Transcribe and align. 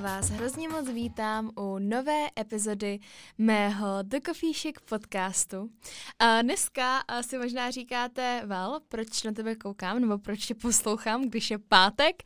Vás 0.00 0.30
hrozně 0.30 0.68
moc 0.68 0.88
vítám 0.88 1.50
u 1.56 1.78
nové 1.78 2.26
epizody 2.38 2.98
mého 3.38 3.86
The 4.02 4.16
Coffee 4.26 4.52
Chic 4.52 4.76
podcastu. 4.88 5.70
A 6.18 6.42
dneska 6.42 7.02
si 7.20 7.38
možná 7.38 7.70
říkáte, 7.70 8.42
Val, 8.46 8.80
proč 8.88 9.22
na 9.22 9.32
tebe 9.32 9.54
koukám, 9.54 10.00
nebo 10.00 10.18
proč 10.18 10.46
tě 10.46 10.54
poslouchám, 10.54 11.22
když 11.22 11.50
je 11.50 11.58
pátek, 11.58 12.22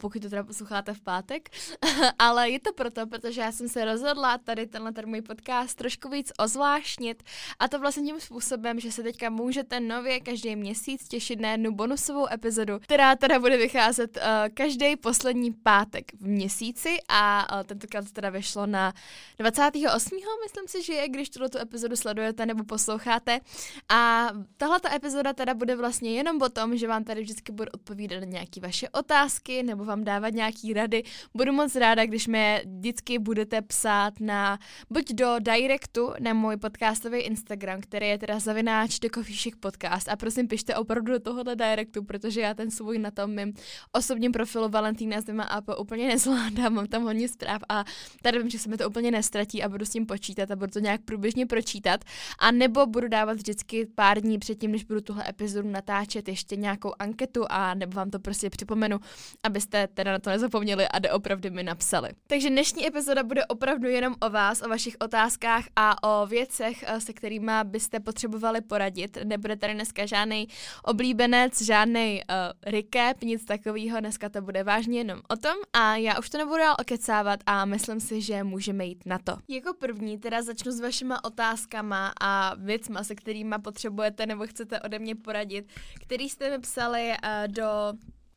pokud 0.00 0.22
to 0.22 0.30
teda 0.30 0.44
posloucháte 0.44 0.94
v 0.94 1.00
pátek. 1.00 1.48
Ale 2.18 2.50
je 2.50 2.60
to 2.60 2.72
proto, 2.72 3.06
protože 3.06 3.40
já 3.40 3.52
jsem 3.52 3.68
se 3.68 3.84
rozhodla 3.84 4.38
tady 4.38 4.66
tenhle 4.66 4.92
ten 4.92 5.08
můj 5.08 5.22
podcast 5.22 5.78
trošku 5.78 6.08
víc 6.08 6.32
ozvláštnit 6.38 7.22
a 7.58 7.68
to 7.68 7.78
vlastně 7.78 8.02
tím 8.02 8.20
způsobem, 8.20 8.80
že 8.80 8.92
se 8.92 9.02
teďka 9.02 9.30
můžete 9.30 9.80
nově 9.80 10.20
každý 10.20 10.56
měsíc 10.56 11.08
těšit 11.08 11.40
na 11.40 11.50
jednu 11.50 11.72
bonusovou 11.72 12.32
epizodu, 12.32 12.78
která 12.78 13.16
teda 13.16 13.38
bude 13.38 13.56
vycházet 13.56 14.18
každý 14.54 14.96
poslední 14.96 15.52
pátek 15.52 16.12
v 16.20 16.26
měsíci 16.26 16.96
a 17.10 17.46
tentokrát 17.64 18.10
teda 18.12 18.30
vyšlo 18.30 18.66
na 18.66 18.92
28. 19.38 20.18
myslím 20.42 20.68
si, 20.68 20.82
že 20.82 20.92
je, 20.92 21.08
když 21.08 21.30
tuto 21.30 21.58
epizodu 21.58 21.96
sledujete 21.96 22.46
nebo 22.46 22.64
posloucháte. 22.64 23.40
A 23.88 24.28
tahle 24.56 24.80
ta 24.80 24.94
epizoda 24.94 25.32
teda 25.32 25.54
bude 25.54 25.76
vlastně 25.76 26.12
jenom 26.12 26.42
o 26.42 26.48
tom, 26.48 26.76
že 26.76 26.88
vám 26.88 27.04
tady 27.04 27.22
vždycky 27.22 27.52
budu 27.52 27.70
odpovídat 27.74 28.20
na 28.20 28.26
nějaké 28.26 28.60
vaše 28.60 28.88
otázky 28.88 29.62
nebo 29.62 29.84
vám 29.84 30.04
dávat 30.04 30.34
nějaký 30.34 30.72
rady. 30.72 31.02
Budu 31.34 31.52
moc 31.52 31.76
ráda, 31.76 32.06
když 32.06 32.26
mě 32.26 32.62
vždycky 32.66 33.18
budete 33.18 33.62
psát 33.62 34.20
na 34.20 34.58
buď 34.90 35.12
do 35.12 35.36
directu 35.38 36.12
na 36.20 36.34
můj 36.34 36.56
podcastový 36.56 37.18
Instagram, 37.18 37.80
který 37.80 38.08
je 38.08 38.18
teda 38.18 38.38
zavináč 38.38 38.98
Coffee 39.14 39.52
Podcast 39.60 40.08
a 40.08 40.16
prosím 40.16 40.48
pište 40.48 40.76
opravdu 40.76 41.12
do 41.12 41.20
tohohle 41.20 41.56
directu, 41.56 42.04
protože 42.04 42.40
já 42.40 42.54
ten 42.54 42.70
svůj 42.70 42.98
na 42.98 43.10
tom 43.10 43.34
mým 43.34 43.54
osobním 43.92 44.32
profilu 44.32 44.68
Valentína 44.68 45.20
Zima 45.20 45.44
AP 45.44 45.64
úplně 45.78 46.08
nezvládám, 46.08 46.74
mám 46.74 46.86
tam 46.86 46.99
hodně 47.02 47.28
zpráv 47.28 47.62
a 47.68 47.84
tady 48.22 48.38
vím, 48.38 48.50
že 48.50 48.58
se 48.58 48.68
mi 48.68 48.76
to 48.76 48.88
úplně 48.88 49.10
nestratí 49.10 49.62
a 49.62 49.68
budu 49.68 49.84
s 49.84 49.90
tím 49.90 50.06
počítat 50.06 50.50
a 50.50 50.56
budu 50.56 50.70
to 50.70 50.78
nějak 50.78 51.00
průběžně 51.00 51.46
pročítat. 51.46 52.04
A 52.38 52.50
nebo 52.50 52.86
budu 52.86 53.08
dávat 53.08 53.32
vždycky 53.32 53.86
pár 53.94 54.20
dní 54.20 54.38
předtím, 54.38 54.72
než 54.72 54.84
budu 54.84 55.00
tuhle 55.00 55.28
epizodu 55.28 55.70
natáčet, 55.70 56.28
ještě 56.28 56.56
nějakou 56.56 56.92
anketu 56.98 57.44
a 57.48 57.74
nebo 57.74 57.92
vám 57.92 58.10
to 58.10 58.18
prostě 58.18 58.50
připomenu, 58.50 59.00
abyste 59.42 59.86
teda 59.86 60.12
na 60.12 60.18
to 60.18 60.30
nezapomněli 60.30 60.88
a 60.88 60.98
doopravdy 60.98 61.50
mi 61.50 61.62
napsali. 61.62 62.10
Takže 62.26 62.50
dnešní 62.50 62.86
epizoda 62.86 63.22
bude 63.22 63.46
opravdu 63.46 63.88
jenom 63.88 64.14
o 64.20 64.30
vás, 64.30 64.62
o 64.62 64.68
vašich 64.68 64.96
otázkách 65.00 65.64
a 65.76 66.02
o 66.02 66.26
věcech, 66.26 66.84
eh, 66.86 67.00
se 67.00 67.12
kterými 67.12 67.52
byste 67.64 68.00
potřebovali 68.00 68.60
poradit. 68.60 69.18
Nebude 69.24 69.56
tady 69.56 69.74
dneska 69.74 70.06
žádný 70.06 70.48
oblíbenec, 70.84 71.62
žádný 71.62 72.22
uh, 72.30 72.72
recap, 72.72 73.22
nic 73.22 73.44
takového. 73.44 74.00
Dneska 74.00 74.28
to 74.28 74.42
bude 74.42 74.64
vážně 74.64 74.98
jenom 74.98 75.20
o 75.28 75.36
tom 75.36 75.54
a 75.72 75.96
já 75.96 76.18
už 76.18 76.30
to 76.30 76.38
nebudu 76.38 76.58
dál 76.58 76.74
okecávat 76.90 77.40
a 77.46 77.64
myslím 77.64 78.00
si, 78.00 78.22
že 78.22 78.44
můžeme 78.44 78.86
jít 78.86 79.06
na 79.06 79.18
to. 79.18 79.36
Jako 79.48 79.74
první 79.74 80.18
teda 80.18 80.42
začnu 80.42 80.72
s 80.72 80.80
vašima 80.80 81.24
otázkama 81.24 82.12
a 82.20 82.54
věcma, 82.54 83.04
se 83.04 83.14
kterými 83.14 83.54
potřebujete 83.64 84.26
nebo 84.26 84.46
chcete 84.46 84.80
ode 84.80 84.98
mě 84.98 85.14
poradit, 85.14 85.68
který 86.00 86.28
jste 86.28 86.50
mi 86.50 86.58
psali 86.58 87.08
uh, 87.08 87.52
do 87.52 87.64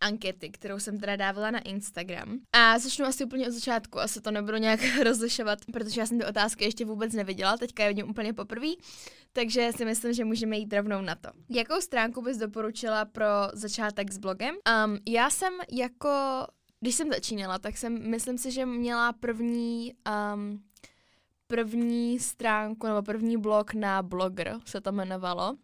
ankety, 0.02 0.50
kterou 0.50 0.80
jsem 0.80 1.00
teda 1.00 1.16
dávala 1.16 1.52
na 1.52 1.60
Instagram. 1.60 2.40
A 2.54 2.80
začnu 2.80 3.06
asi 3.06 3.26
úplně 3.26 3.48
od 3.48 3.52
začátku, 3.52 4.00
asi 4.00 4.22
to 4.22 4.32
nebudu 4.32 4.58
nějak 4.58 4.80
rozlišovat, 5.04 5.60
protože 5.74 6.02
já 6.02 6.08
jsem 6.08 6.20
ty 6.20 6.26
otázky 6.26 6.66
ještě 6.66 6.86
vůbec 6.86 7.14
neviděla, 7.14 7.58
teďka 7.58 7.84
je 7.84 7.90
vidím 7.90 8.10
úplně 8.10 8.34
poprvé, 8.34 8.68
takže 9.34 9.72
si 9.76 9.86
myslím, 9.86 10.14
že 10.14 10.26
můžeme 10.26 10.58
jít 10.58 10.74
rovnou 10.74 11.02
na 11.02 11.16
to. 11.16 11.30
Jakou 11.50 11.82
stránku 11.82 12.22
bys 12.22 12.38
doporučila 12.38 13.06
pro 13.06 13.26
začátek 13.54 14.12
s 14.12 14.18
blogem? 14.18 14.56
Um, 14.86 14.98
já 15.08 15.30
jsem 15.30 15.54
jako, 15.72 16.10
když 16.84 16.96
jsem 16.96 17.10
začínala, 17.12 17.60
tak 17.60 17.78
jsem, 17.78 18.10
myslím 18.10 18.38
si, 18.38 18.52
že 18.52 18.66
měla 18.66 19.14
první 19.14 19.94
um, 20.34 20.64
první 21.48 22.20
stránku 22.20 22.88
nebo 22.88 23.02
první 23.02 23.38
blog 23.38 23.74
na 23.74 24.02
Blogger 24.02 24.60
se 24.66 24.82
to 24.82 24.90
jmenovalo 24.90 25.56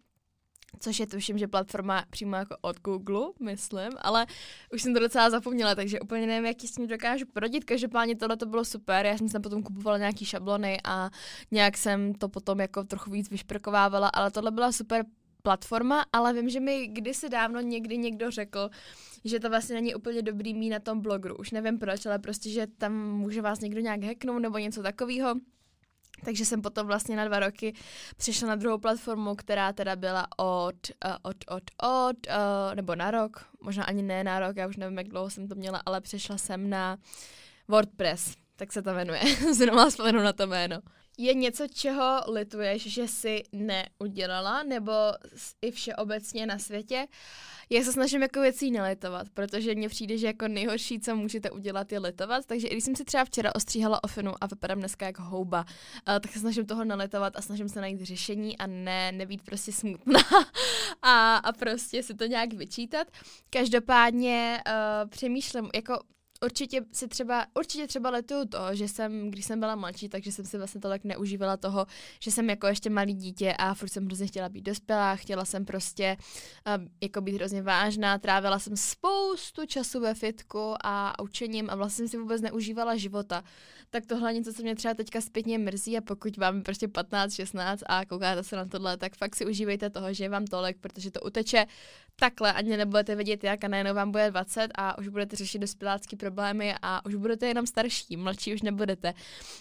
což 0.78 1.00
je 1.00 1.06
tuším, 1.06 1.38
že 1.38 1.48
platforma 1.48 2.04
přímo 2.10 2.36
jako 2.36 2.56
od 2.60 2.80
Google, 2.80 3.26
myslím, 3.40 3.90
ale 4.00 4.26
už 4.72 4.82
jsem 4.82 4.94
to 4.94 5.00
docela 5.00 5.30
zapomněla, 5.30 5.74
takže 5.74 6.00
úplně 6.00 6.26
nevím, 6.26 6.46
jaký 6.46 6.68
s 6.68 6.72
tím 6.72 6.86
dokážu 6.86 7.26
porodit. 7.34 7.64
Každopádně 7.64 8.16
tohle 8.16 8.36
to 8.36 8.46
bylo 8.46 8.64
super, 8.64 9.06
já 9.06 9.18
jsem 9.18 9.28
tam 9.28 9.42
potom 9.42 9.62
kupovala 9.62 9.98
nějaký 9.98 10.24
šablony 10.24 10.80
a 10.84 11.10
nějak 11.50 11.76
jsem 11.76 12.14
to 12.14 12.28
potom 12.28 12.60
jako 12.60 12.84
trochu 12.84 13.10
víc 13.10 13.30
vyšprkovávala, 13.30 14.08
ale 14.08 14.30
tohle 14.30 14.50
byla 14.50 14.72
super 14.72 15.04
platforma, 15.42 16.04
ale 16.12 16.32
vím, 16.32 16.48
že 16.48 16.60
mi 16.60 16.86
kdysi 16.86 17.28
dávno 17.28 17.60
někdy 17.60 17.98
někdo 17.98 18.30
řekl, 18.30 18.70
že 19.24 19.40
to 19.40 19.48
vlastně 19.50 19.74
není 19.74 19.94
úplně 19.94 20.22
dobrý 20.22 20.54
mít 20.54 20.70
na 20.70 20.78
tom 20.78 21.00
blogu. 21.00 21.34
Už 21.34 21.50
nevím 21.50 21.78
proč, 21.78 22.06
ale 22.06 22.18
prostě, 22.18 22.50
že 22.50 22.66
tam 22.66 22.92
může 22.92 23.42
vás 23.42 23.60
někdo 23.60 23.80
nějak 23.80 24.04
hacknout 24.04 24.42
nebo 24.42 24.58
něco 24.58 24.82
takového. 24.82 25.34
Takže 26.24 26.44
jsem 26.44 26.62
potom 26.62 26.86
vlastně 26.86 27.16
na 27.16 27.24
dva 27.24 27.38
roky 27.38 27.74
přišla 28.16 28.48
na 28.48 28.54
druhou 28.56 28.78
platformu, 28.78 29.34
která 29.34 29.72
teda 29.72 29.96
byla 29.96 30.26
od, 30.36 30.74
uh, 31.04 31.12
od, 31.22 31.36
od, 31.48 31.62
od, 31.82 32.16
uh, 32.26 32.74
nebo 32.74 32.94
na 32.94 33.10
rok, 33.10 33.46
možná 33.60 33.84
ani 33.84 34.02
ne 34.02 34.24
na 34.24 34.40
rok, 34.40 34.56
já 34.56 34.68
už 34.68 34.76
nevím, 34.76 34.98
jak 34.98 35.08
dlouho 35.08 35.30
jsem 35.30 35.48
to 35.48 35.54
měla, 35.54 35.82
ale 35.86 36.00
přešla 36.00 36.38
jsem 36.38 36.70
na 36.70 36.98
WordPress, 37.68 38.34
tak 38.56 38.72
se 38.72 38.82
to 38.82 38.94
jmenuje, 38.94 39.20
znovu 39.52 39.90
vzpomenu 39.90 40.22
na 40.22 40.32
to 40.32 40.46
jméno. 40.46 40.80
Je 41.22 41.34
něco, 41.34 41.68
čeho 41.68 42.20
lituješ, 42.28 42.82
že 42.82 43.08
jsi 43.08 43.42
neudělala, 43.52 44.62
nebo 44.62 44.92
i 45.62 45.70
všeobecně 45.70 46.46
na 46.46 46.58
světě? 46.58 47.06
Já 47.70 47.82
se 47.82 47.92
snažím 47.92 48.22
jako 48.22 48.40
věcí 48.40 48.70
nelitovat, 48.70 49.26
protože 49.34 49.74
mně 49.74 49.88
přijde, 49.88 50.18
že 50.18 50.26
jako 50.26 50.48
nejhorší, 50.48 51.00
co 51.00 51.16
můžete 51.16 51.50
udělat, 51.50 51.92
je 51.92 51.98
litovat. 51.98 52.46
Takže 52.46 52.68
i 52.68 52.70
když 52.70 52.84
jsem 52.84 52.96
si 52.96 53.04
třeba 53.04 53.24
včera 53.24 53.54
ostříhala 53.54 54.04
ofinu 54.04 54.32
a 54.40 54.46
vypadám 54.46 54.78
dneska 54.78 55.06
jako 55.06 55.22
houba, 55.22 55.64
uh, 56.08 56.18
tak 56.20 56.32
se 56.32 56.38
snažím 56.38 56.66
toho 56.66 56.84
nelitovat 56.84 57.36
a 57.36 57.42
snažím 57.42 57.68
se 57.68 57.80
najít 57.80 58.00
řešení 58.00 58.58
a 58.58 58.66
ne 58.66 59.12
nebýt 59.12 59.42
prostě 59.42 59.72
smutná 59.72 60.20
a, 61.02 61.36
a 61.36 61.52
prostě 61.52 62.02
si 62.02 62.14
to 62.14 62.26
nějak 62.26 62.52
vyčítat. 62.52 63.08
Každopádně 63.50 64.62
uh, 64.66 65.10
přemýšlím, 65.10 65.70
jako 65.74 65.98
určitě 66.44 66.80
si 66.92 67.08
třeba, 67.08 67.46
určitě 67.54 67.86
třeba 67.86 68.10
letuju 68.10 68.44
to, 68.44 68.58
že 68.72 68.88
jsem, 68.88 69.30
když 69.30 69.44
jsem 69.44 69.60
byla 69.60 69.76
mladší, 69.76 70.08
takže 70.08 70.32
jsem 70.32 70.44
si 70.44 70.58
vlastně 70.58 70.80
to 70.80 70.88
tak 70.88 71.04
neužívala 71.04 71.56
toho, 71.56 71.86
že 72.20 72.30
jsem 72.30 72.50
jako 72.50 72.66
ještě 72.66 72.90
malý 72.90 73.14
dítě 73.14 73.54
a 73.58 73.74
furt 73.74 73.88
jsem 73.88 74.06
hrozně 74.06 74.26
chtěla 74.26 74.48
být 74.48 74.62
dospělá, 74.62 75.16
chtěla 75.16 75.44
jsem 75.44 75.64
prostě 75.64 76.16
uh, 76.66 76.84
jako 77.00 77.20
být 77.20 77.34
hrozně 77.34 77.62
vážná, 77.62 78.18
trávila 78.18 78.58
jsem 78.58 78.76
spoustu 78.76 79.66
času 79.66 80.00
ve 80.00 80.14
fitku 80.14 80.74
a 80.84 81.20
učením 81.20 81.70
a 81.70 81.76
vlastně 81.76 81.96
jsem 82.02 82.08
si 82.08 82.18
vůbec 82.18 82.42
neužívala 82.42 82.96
života. 82.96 83.44
Tak 83.92 84.06
tohle 84.06 84.34
něco, 84.34 84.52
co 84.52 84.62
mě 84.62 84.74
třeba 84.74 84.94
teďka 84.94 85.20
zpětně 85.20 85.58
mrzí 85.58 85.98
a 85.98 86.00
pokud 86.00 86.36
vám 86.36 86.62
prostě 86.62 86.88
15, 86.88 87.32
16 87.32 87.82
a 87.86 88.06
koukáte 88.06 88.44
se 88.44 88.56
na 88.56 88.64
tohle, 88.64 88.96
tak 88.96 89.16
fakt 89.16 89.36
si 89.36 89.46
užívejte 89.46 89.90
toho, 89.90 90.12
že 90.12 90.24
je 90.24 90.28
vám 90.28 90.44
tolik, 90.44 90.76
protože 90.80 91.10
to 91.10 91.20
uteče 91.20 91.66
takhle, 92.16 92.52
ani 92.52 92.76
nebudete 92.76 93.14
vědět 93.14 93.44
jak 93.44 93.64
a 93.64 93.68
najednou 93.68 93.94
vám 93.94 94.10
bude 94.10 94.30
20 94.30 94.68
a 94.74 94.98
už 94.98 95.08
budete 95.08 95.36
řešit 95.36 95.58
dospělácký 95.58 96.16
problémy 96.16 96.74
a 96.82 97.04
už 97.06 97.14
budete 97.14 97.46
jenom 97.46 97.66
starší, 97.66 98.16
mladší 98.16 98.54
už 98.54 98.62
nebudete. 98.62 99.14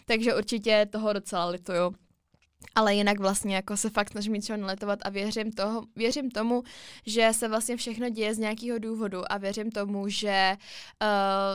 Takže 0.05 0.35
určitě 0.35 0.87
toho 0.91 1.13
docela 1.13 1.45
lituju. 1.45 1.95
Ale 2.75 2.95
jinak 2.95 3.19
vlastně 3.19 3.55
jako 3.55 3.77
se 3.77 3.89
fakt 3.89 4.11
snažím 4.11 4.33
něco 4.33 4.57
neletovat 4.57 4.99
a 5.01 5.09
věřím, 5.09 5.51
toho, 5.51 5.83
věřím 5.95 6.31
tomu, 6.31 6.63
že 7.05 7.29
se 7.31 7.47
vlastně 7.47 7.77
všechno 7.77 8.09
děje 8.09 8.35
z 8.35 8.37
nějakého 8.37 8.79
důvodu 8.79 9.31
a 9.31 9.37
věřím 9.37 9.71
tomu, 9.71 10.09
že 10.09 10.57
uh, 11.01 11.07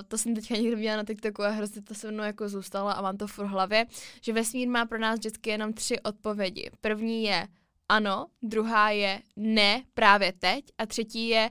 to 0.09 0.19
jsem 0.19 0.35
teďka 0.35 0.55
někdy 0.55 0.77
viděla 0.77 0.97
na 0.97 1.05
TikToku 1.05 1.43
a 1.43 1.49
hrozně 1.49 1.83
to 1.83 1.95
se 1.95 2.11
mnou 2.11 2.25
jako 2.25 2.49
zůstalo 2.49 2.99
a 2.99 3.03
mám 3.03 3.17
to 3.17 3.27
v 3.27 3.39
hlavě, 3.39 3.87
že 4.23 4.33
vesmír 4.33 4.69
má 4.69 4.87
pro 4.87 4.99
nás 4.99 5.19
vždycky 5.19 5.51
jenom 5.51 5.73
tři 5.73 6.01
odpovědi. 6.01 6.71
První 6.81 7.25
je 7.25 7.49
ano, 7.89 8.27
druhá 8.43 8.91
je 8.91 9.23
ne, 9.37 9.83
právě 9.95 10.33
teď 10.33 10.65
a 10.79 10.87
třetí 10.87 11.29
je 11.29 11.51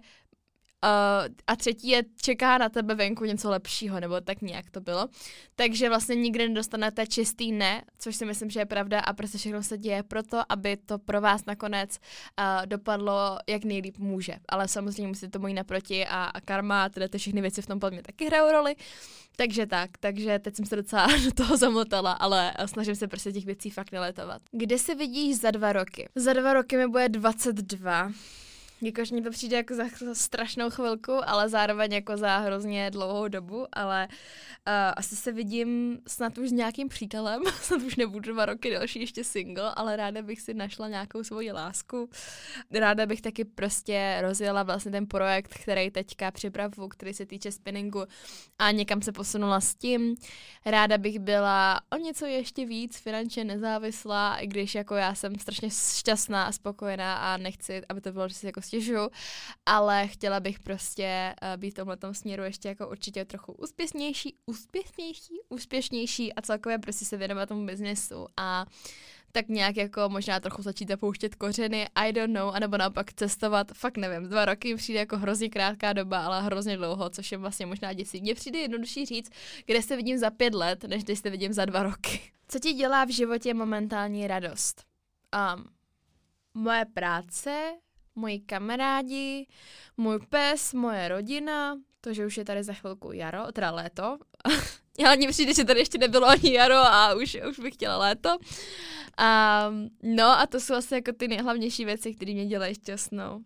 Uh, 0.83 1.33
a 1.47 1.56
třetí 1.56 1.88
je, 1.88 2.03
čeká 2.21 2.57
na 2.57 2.69
tebe 2.69 2.95
venku 2.95 3.25
něco 3.25 3.50
lepšího, 3.50 4.00
nebo 4.00 4.21
tak 4.21 4.41
nějak 4.41 4.69
to 4.71 4.81
bylo. 4.81 5.07
Takže 5.56 5.89
vlastně 5.89 6.15
nikdy 6.15 6.47
nedostanete 6.47 7.07
čistý 7.07 7.51
ne, 7.51 7.83
což 8.00 8.15
si 8.15 8.25
myslím, 8.25 8.50
že 8.50 8.59
je 8.59 8.65
pravda 8.65 9.00
a 9.00 9.13
prostě 9.13 9.38
všechno 9.38 9.63
se 9.63 9.77
děje 9.77 10.03
proto, 10.03 10.41
aby 10.50 10.77
to 10.77 11.00
pro 11.00 11.21
vás 11.21 11.45
nakonec 11.45 12.00
uh, 12.39 12.65
dopadlo 12.65 13.38
jak 13.50 13.63
nejlíp 13.63 13.97
může. 13.97 14.33
Ale 14.50 14.68
samozřejmě 14.68 15.07
musíte 15.07 15.30
tomu 15.30 15.47
jít 15.47 15.53
naproti 15.53 16.06
a, 16.06 16.24
a 16.24 16.41
karma, 16.41 16.89
teda 16.89 17.07
ty 17.07 17.18
všechny 17.18 17.41
věci 17.41 17.62
v 17.62 17.68
tom 17.68 17.80
podle 17.80 17.91
mě 17.91 18.03
taky 18.03 18.25
hrajou 18.25 18.51
roli. 18.51 18.75
Takže 19.35 19.65
tak, 19.65 19.89
takže 20.00 20.39
teď 20.39 20.56
jsem 20.56 20.65
se 20.65 20.75
docela 20.75 21.07
do 21.25 21.31
toho 21.31 21.57
zamotala, 21.57 22.12
ale 22.12 22.53
snažím 22.65 22.95
se 22.95 23.07
prostě 23.07 23.31
těch 23.31 23.45
věcí 23.45 23.69
fakt 23.69 23.91
neletovat. 23.91 24.41
Kde 24.51 24.77
se 24.77 24.95
vidíš 24.95 25.38
za 25.38 25.51
dva 25.51 25.74
roky? 25.74 26.09
Za 26.15 26.33
dva 26.33 26.53
roky 26.53 26.77
mi 26.77 26.88
bude 26.88 27.09
22 27.09 28.12
Jakož 28.81 29.11
mi 29.11 29.21
to 29.21 29.29
přijde 29.29 29.57
jako 29.57 29.75
za, 29.75 29.83
strašnou 30.13 30.69
chvilku, 30.69 31.29
ale 31.29 31.49
zároveň 31.49 31.93
jako 31.93 32.17
za 32.17 32.37
hrozně 32.37 32.91
dlouhou 32.91 33.27
dobu, 33.27 33.65
ale 33.73 34.07
uh, 34.07 34.73
asi 34.95 35.15
se 35.15 35.31
vidím 35.31 35.99
snad 36.07 36.37
už 36.37 36.49
s 36.49 36.51
nějakým 36.51 36.89
přítelem, 36.89 37.41
snad 37.61 37.81
už 37.81 37.95
nebudu 37.95 38.33
dva 38.33 38.45
roky 38.45 38.71
další 38.71 38.99
ještě 38.99 39.23
single, 39.23 39.73
ale 39.75 39.95
ráda 39.95 40.21
bych 40.21 40.41
si 40.41 40.53
našla 40.53 40.87
nějakou 40.87 41.23
svoji 41.23 41.51
lásku. 41.51 42.09
Ráda 42.71 43.05
bych 43.05 43.21
taky 43.21 43.45
prostě 43.45 44.17
rozjela 44.21 44.63
vlastně 44.63 44.91
ten 44.91 45.07
projekt, 45.07 45.53
který 45.63 45.91
teďka 45.91 46.31
připravu, 46.31 46.87
který 46.87 47.13
se 47.13 47.25
týče 47.25 47.51
spinningu 47.51 48.03
a 48.59 48.71
někam 48.71 49.01
se 49.01 49.11
posunula 49.11 49.61
s 49.61 49.75
tím. 49.75 50.15
Ráda 50.65 50.97
bych 50.97 51.19
byla 51.19 51.81
o 51.91 51.97
něco 51.97 52.25
ještě 52.25 52.65
víc 52.65 52.99
finančně 52.99 53.43
nezávislá, 53.43 54.37
i 54.37 54.47
když 54.47 54.75
jako 54.75 54.95
já 54.95 55.15
jsem 55.15 55.39
strašně 55.39 55.69
šťastná 55.97 56.43
a 56.43 56.51
spokojená 56.51 57.15
a 57.15 57.37
nechci, 57.37 57.81
aby 57.89 58.01
to 58.01 58.11
bylo, 58.11 58.27
že 58.27 58.35
si 58.35 58.45
jako 58.45 58.61
stěžuju, 58.73 59.09
ale 59.65 60.07
chtěla 60.07 60.39
bych 60.39 60.59
prostě 60.59 61.35
uh, 61.41 61.57
být 61.57 61.71
v 61.71 61.73
tomhle 61.73 61.97
směru 62.11 62.43
ještě 62.43 62.67
jako 62.67 62.89
určitě 62.89 63.25
trochu 63.25 63.51
úspěšnější, 63.51 64.35
úspěšnější, 64.45 65.33
úspěšnější 65.49 66.33
a 66.33 66.41
celkově 66.41 66.77
prostě 66.77 67.05
se 67.05 67.17
věnovat 67.17 67.49
tomu 67.49 67.65
biznesu 67.65 68.27
a 68.37 68.65
tak 69.31 69.47
nějak 69.47 69.77
jako 69.77 70.09
možná 70.09 70.39
trochu 70.39 70.61
začít 70.61 70.87
zapouštět 70.87 71.35
kořeny, 71.35 71.87
I 71.95 72.13
don't 72.13 72.33
know, 72.33 72.55
anebo 72.55 72.77
naopak 72.77 73.13
cestovat, 73.13 73.71
fakt 73.73 73.97
nevím, 73.97 74.29
dva 74.29 74.45
roky 74.45 74.75
přijde 74.75 74.99
jako 74.99 75.17
hrozně 75.17 75.49
krátká 75.49 75.93
doba, 75.93 76.25
ale 76.25 76.41
hrozně 76.41 76.77
dlouho, 76.77 77.09
což 77.09 77.31
je 77.31 77.37
vlastně 77.37 77.65
možná 77.65 77.93
děsí. 77.93 78.21
Mně 78.21 78.35
přijde 78.35 78.59
jednodušší 78.59 79.05
říct, 79.05 79.31
kde 79.65 79.81
se 79.81 79.95
vidím 79.95 80.17
za 80.17 80.29
pět 80.29 80.53
let, 80.53 80.83
než 80.83 81.03
když 81.03 81.19
se 81.19 81.29
vidím 81.29 81.53
za 81.53 81.65
dva 81.65 81.83
roky. 81.83 82.21
Co 82.47 82.59
ti 82.59 82.73
dělá 82.73 83.05
v 83.05 83.09
životě 83.09 83.53
momentální 83.53 84.27
radost? 84.27 84.83
Um, 85.55 85.65
moje 86.53 86.85
práce, 86.85 87.73
moji 88.15 88.39
kamarádi, 88.39 89.48
můj 89.98 90.19
pes, 90.30 90.74
moje 90.74 91.07
rodina, 91.07 91.77
to, 92.01 92.13
že 92.13 92.25
už 92.25 92.38
je 92.38 92.45
tady 92.45 92.63
za 92.63 92.74
chvilku 92.74 93.12
jaro, 93.12 93.51
teda 93.51 93.71
léto. 93.71 94.18
Já 95.00 95.12
ani 95.12 95.27
přijde, 95.27 95.54
že 95.54 95.65
tady 95.65 95.80
ještě 95.80 95.98
nebylo 95.98 96.27
ani 96.27 96.54
jaro 96.54 96.75
a 96.75 97.13
už, 97.13 97.38
už 97.50 97.60
bych 97.60 97.74
chtěla 97.74 97.98
léto. 97.98 98.30
Um, 98.30 99.89
no 100.04 100.39
a 100.39 100.48
to 100.48 100.60
jsou 100.60 100.74
asi 100.75 100.95
jako 100.95 101.12
ty 101.13 101.27
nejhlavnější 101.27 101.86
věci, 101.86 102.13
které 102.13 102.33
mě 102.33 102.45
dělají 102.45 102.75
šťastnou. 102.75 103.39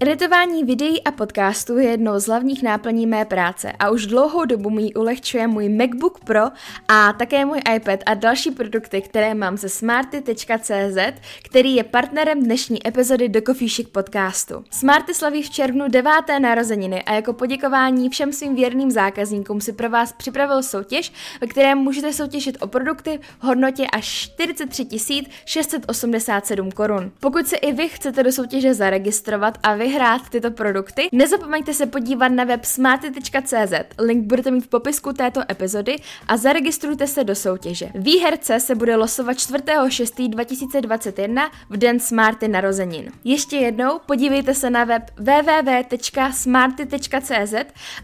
Editování 0.00 0.64
videí 0.64 1.04
a 1.04 1.10
podcastů 1.10 1.78
je 1.78 1.90
jednou 1.90 2.18
z 2.18 2.26
hlavních 2.26 2.62
náplní 2.62 3.06
mé 3.06 3.24
práce 3.24 3.72
a 3.78 3.90
už 3.90 4.06
dlouhou 4.06 4.44
dobu 4.44 4.70
mi 4.70 4.94
ulehčuje 4.94 5.46
můj 5.46 5.68
MacBook 5.68 6.24
Pro 6.24 6.40
a 6.88 7.12
také 7.12 7.44
můj 7.44 7.60
iPad 7.76 8.00
a 8.06 8.14
další 8.14 8.50
produkty, 8.50 9.02
které 9.02 9.34
mám 9.34 9.56
ze 9.56 9.68
smarty.cz, 9.68 11.20
který 11.42 11.74
je 11.74 11.84
partnerem 11.84 12.42
dnešní 12.44 12.88
epizody 12.88 13.28
do 13.28 13.40
Coffee 13.40 13.68
Chic 13.68 13.88
podcastu. 13.88 14.64
Smarty 14.70 15.14
slaví 15.14 15.42
v 15.42 15.50
červnu 15.50 15.88
deváté 15.88 16.40
narozeniny 16.40 17.02
a 17.02 17.14
jako 17.14 17.32
poděkování 17.32 18.08
všem 18.08 18.32
svým 18.32 18.54
věrným 18.54 18.90
zákazníkům 18.90 19.60
si 19.60 19.72
pro 19.72 19.90
vás 19.90 20.12
připravil 20.12 20.62
soutěž, 20.62 21.12
ve 21.40 21.46
které 21.46 21.74
můžete 21.74 22.12
soutěžit 22.12 22.56
o 22.60 22.66
produkty 22.66 23.20
v 23.38 23.44
hodnotě 23.44 23.86
až 23.92 24.06
43 24.06 24.86
687 25.44 26.72
korun. 26.72 27.12
Pokud 27.20 27.46
se 27.46 27.56
i 27.56 27.72
vy 27.72 27.88
chcete 27.88 28.22
do 28.22 28.32
soutěže 28.32 28.74
zaregistrovat 28.74 29.58
a 29.62 29.74
vyhrát 29.84 30.28
tyto 30.28 30.50
produkty, 30.50 31.08
nezapomeňte 31.12 31.74
se 31.74 31.86
podívat 31.86 32.28
na 32.28 32.44
web 32.44 32.64
smarty.cz, 32.64 33.72
link 33.98 34.26
budete 34.26 34.50
mít 34.50 34.64
v 34.64 34.68
popisku 34.68 35.12
této 35.12 35.40
epizody 35.50 35.96
a 36.28 36.36
zaregistrujte 36.36 37.06
se 37.06 37.24
do 37.24 37.34
soutěže. 37.34 37.90
Výherce 37.94 38.60
se 38.60 38.74
bude 38.74 38.96
losovat 38.96 39.36
4.6.2021 39.36 41.50
v 41.70 41.76
den 41.76 42.00
Smarty 42.00 42.48
narozenin. 42.48 43.10
Ještě 43.24 43.56
jednou 43.56 44.00
podívejte 44.06 44.54
se 44.54 44.70
na 44.70 44.84
web 44.84 45.02
www.smarty.cz 45.16 47.54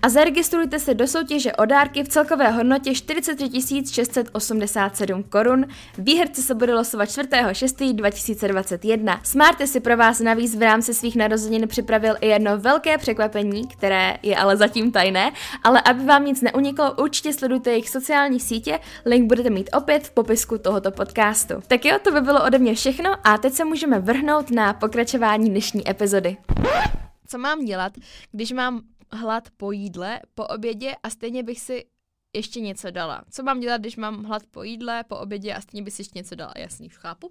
a 0.02 0.08
zaregistrujte 0.08 0.78
se 0.78 0.94
do 0.94 1.06
soutěže 1.06 1.52
o 1.52 1.64
dárky 1.64 2.02
v 2.02 2.08
celkové 2.08 2.50
hodnotě 2.50 2.94
43 2.94 3.84
687 3.92 5.22
korun. 5.22 5.66
Výherce 5.98 6.42
se 6.42 6.54
bude 6.54 6.74
losovat 6.74 7.08
4.6.2021. 7.08 9.20
Smarty 9.22 9.66
si 9.66 9.80
pro 9.80 9.96
vás 9.96 10.20
navíc 10.20 10.56
v 10.56 10.62
rámci 10.62 10.94
svých 10.94 11.16
narozenin 11.16 11.69
připravil 11.70 12.14
i 12.20 12.28
jedno 12.28 12.58
velké 12.58 12.98
překvapení, 12.98 13.68
které 13.68 14.16
je 14.22 14.36
ale 14.36 14.56
zatím 14.56 14.92
tajné, 14.92 15.32
ale 15.64 15.80
aby 15.80 16.04
vám 16.04 16.24
nic 16.24 16.42
neuniklo, 16.42 16.94
určitě 16.94 17.32
sledujte 17.32 17.70
jejich 17.70 17.88
sociální 17.88 18.40
sítě, 18.40 18.80
link 19.06 19.28
budete 19.28 19.50
mít 19.50 19.70
opět 19.76 20.06
v 20.06 20.10
popisku 20.10 20.58
tohoto 20.58 20.90
podcastu. 20.90 21.54
Tak 21.66 21.84
jo, 21.84 21.98
to 22.04 22.10
by 22.10 22.20
bylo 22.20 22.44
ode 22.44 22.58
mě 22.58 22.74
všechno 22.74 23.10
a 23.24 23.38
teď 23.38 23.52
se 23.52 23.64
můžeme 23.64 23.98
vrhnout 23.98 24.50
na 24.50 24.72
pokračování 24.72 25.50
dnešní 25.50 25.90
epizody. 25.90 26.36
Co 27.26 27.38
mám 27.38 27.64
dělat, 27.64 27.92
když 28.32 28.52
mám 28.52 28.80
hlad 29.12 29.48
po 29.56 29.72
jídle, 29.72 30.20
po 30.34 30.46
obědě 30.46 30.94
a 31.02 31.10
stejně 31.10 31.42
bych 31.42 31.60
si 31.60 31.84
ještě 32.32 32.60
něco 32.60 32.90
dala. 32.90 33.24
Co 33.30 33.42
mám 33.42 33.60
dělat, 33.60 33.80
když 33.80 33.96
mám 33.96 34.24
hlad 34.24 34.42
po 34.50 34.62
jídle, 34.62 35.04
po 35.04 35.16
obědě 35.16 35.54
a 35.54 35.60
stejně 35.60 35.82
bys 35.82 35.98
ještě 35.98 36.18
něco 36.18 36.34
dala? 36.34 36.52
Jasný, 36.56 36.88
chápu. 36.88 37.30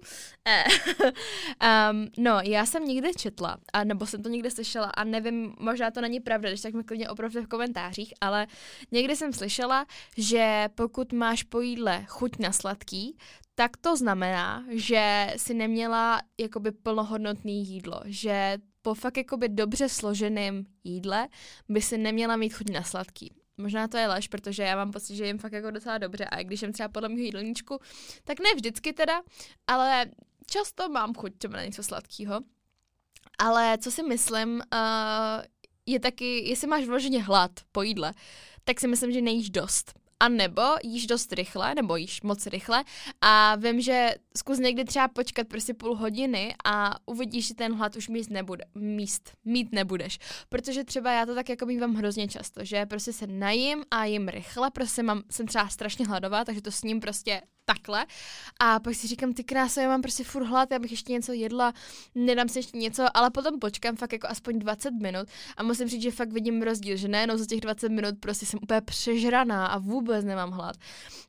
um, 1.90 2.08
no, 2.18 2.40
já 2.42 2.66
jsem 2.66 2.84
někde 2.84 3.14
četla, 3.14 3.58
a 3.72 3.84
nebo 3.84 4.06
jsem 4.06 4.22
to 4.22 4.28
někde 4.28 4.50
slyšela 4.50 4.86
a 4.86 5.04
nevím, 5.04 5.54
možná 5.58 5.90
to 5.90 6.00
není 6.00 6.20
pravda, 6.20 6.48
když 6.48 6.60
tak 6.60 6.74
mi 6.74 6.84
klidně 6.84 7.08
opravdu 7.08 7.42
v 7.42 7.48
komentářích, 7.48 8.14
ale 8.20 8.46
někdy 8.90 9.16
jsem 9.16 9.32
slyšela, 9.32 9.86
že 10.16 10.68
pokud 10.74 11.12
máš 11.12 11.42
po 11.42 11.60
jídle 11.60 12.04
chuť 12.08 12.38
na 12.38 12.52
sladký, 12.52 13.16
tak 13.54 13.76
to 13.76 13.96
znamená, 13.96 14.64
že 14.68 15.32
si 15.36 15.54
neměla 15.54 16.20
jakoby 16.40 16.72
plnohodnotný 16.72 17.66
jídlo, 17.68 18.00
že 18.04 18.58
po 18.82 18.94
fakt 18.94 19.16
jakoby 19.16 19.48
dobře 19.48 19.88
složeném 19.88 20.64
jídle 20.84 21.28
by 21.68 21.82
si 21.82 21.98
neměla 21.98 22.36
mít 22.36 22.54
chuť 22.54 22.70
na 22.70 22.82
sladký. 22.82 23.39
Možná 23.60 23.88
to 23.88 23.96
je 23.96 24.08
lež, 24.08 24.28
protože 24.28 24.62
já 24.62 24.76
mám 24.76 24.90
pocit, 24.90 25.16
že 25.16 25.26
jim 25.26 25.38
fakt 25.38 25.52
jako 25.52 25.70
docela 25.70 25.98
dobře 25.98 26.24
a 26.24 26.42
když 26.42 26.60
jsem 26.60 26.72
třeba 26.72 26.88
podle 26.88 27.08
mého 27.08 27.20
jídelníčku, 27.20 27.78
tak 28.24 28.40
ne 28.40 28.54
vždycky 28.54 28.92
teda, 28.92 29.22
ale 29.66 30.06
často 30.46 30.88
mám 30.88 31.14
chuť 31.14 31.38
třeba 31.38 31.56
na 31.56 31.64
něco 31.64 31.82
sladkého. 31.82 32.40
Ale 33.38 33.78
co 33.78 33.90
si 33.90 34.02
myslím, 34.02 34.62
uh, 34.72 35.44
je 35.86 36.00
taky, 36.00 36.48
jestli 36.48 36.66
máš 36.66 36.84
vloženě 36.84 37.22
hlad 37.22 37.50
po 37.72 37.82
jídle, 37.82 38.14
tak 38.64 38.80
si 38.80 38.88
myslím, 38.88 39.12
že 39.12 39.20
nejíš 39.20 39.50
dost. 39.50 39.99
A 40.20 40.28
nebo 40.28 40.62
jíš 40.82 41.06
dost 41.06 41.32
rychle, 41.32 41.74
nebo 41.74 41.96
jíš 41.96 42.22
moc 42.22 42.46
rychle 42.46 42.84
a 43.20 43.56
vím, 43.56 43.80
že 43.80 44.14
zkus 44.36 44.58
někdy 44.58 44.84
třeba 44.84 45.08
počkat 45.08 45.48
prostě 45.48 45.74
půl 45.74 45.96
hodiny 45.96 46.54
a 46.64 46.94
uvidíš, 47.06 47.48
že 47.48 47.54
ten 47.54 47.74
hlad 47.74 47.96
už 47.96 48.08
míst 48.08 48.30
nebude, 48.30 48.64
míst, 48.74 49.32
mít 49.44 49.72
nebudeš. 49.72 50.18
Protože 50.48 50.84
třeba 50.84 51.12
já 51.12 51.26
to 51.26 51.34
tak 51.34 51.48
jako 51.48 51.66
mývám 51.66 51.94
hrozně 51.94 52.28
často, 52.28 52.64
že 52.64 52.86
prostě 52.86 53.12
se 53.12 53.26
najím 53.26 53.84
a 53.90 54.04
jim 54.04 54.28
rychle, 54.28 54.70
prostě 54.70 55.02
mám, 55.02 55.22
jsem 55.30 55.46
třeba 55.46 55.68
strašně 55.68 56.06
hladová, 56.06 56.44
takže 56.44 56.62
to 56.62 56.70
s 56.70 56.82
ním 56.82 57.00
prostě 57.00 57.42
takhle. 57.74 58.06
A 58.60 58.80
pak 58.80 58.94
si 58.94 59.06
říkám, 59.06 59.32
ty 59.32 59.44
krása, 59.44 59.82
já 59.82 59.88
mám 59.88 60.02
prostě 60.02 60.24
furt 60.24 60.44
hlad, 60.44 60.70
já 60.70 60.78
bych 60.78 60.90
ještě 60.90 61.12
něco 61.12 61.32
jedla, 61.32 61.72
nedám 62.14 62.48
si 62.48 62.58
ještě 62.58 62.78
něco, 62.78 63.16
ale 63.16 63.30
potom 63.30 63.58
počkám 63.58 63.96
fakt 63.96 64.12
jako 64.12 64.26
aspoň 64.30 64.58
20 64.58 64.90
minut 64.90 65.28
a 65.56 65.62
musím 65.62 65.88
říct, 65.88 66.02
že 66.02 66.10
fakt 66.10 66.32
vidím 66.32 66.62
rozdíl, 66.62 66.96
že 66.96 67.08
nejenom 67.08 67.38
za 67.38 67.46
těch 67.46 67.60
20 67.60 67.88
minut 67.88 68.14
prostě 68.20 68.46
jsem 68.46 68.60
úplně 68.62 68.80
přežraná 68.80 69.66
a 69.66 69.78
vůbec 69.78 70.24
nemám 70.24 70.50
hlad. 70.50 70.76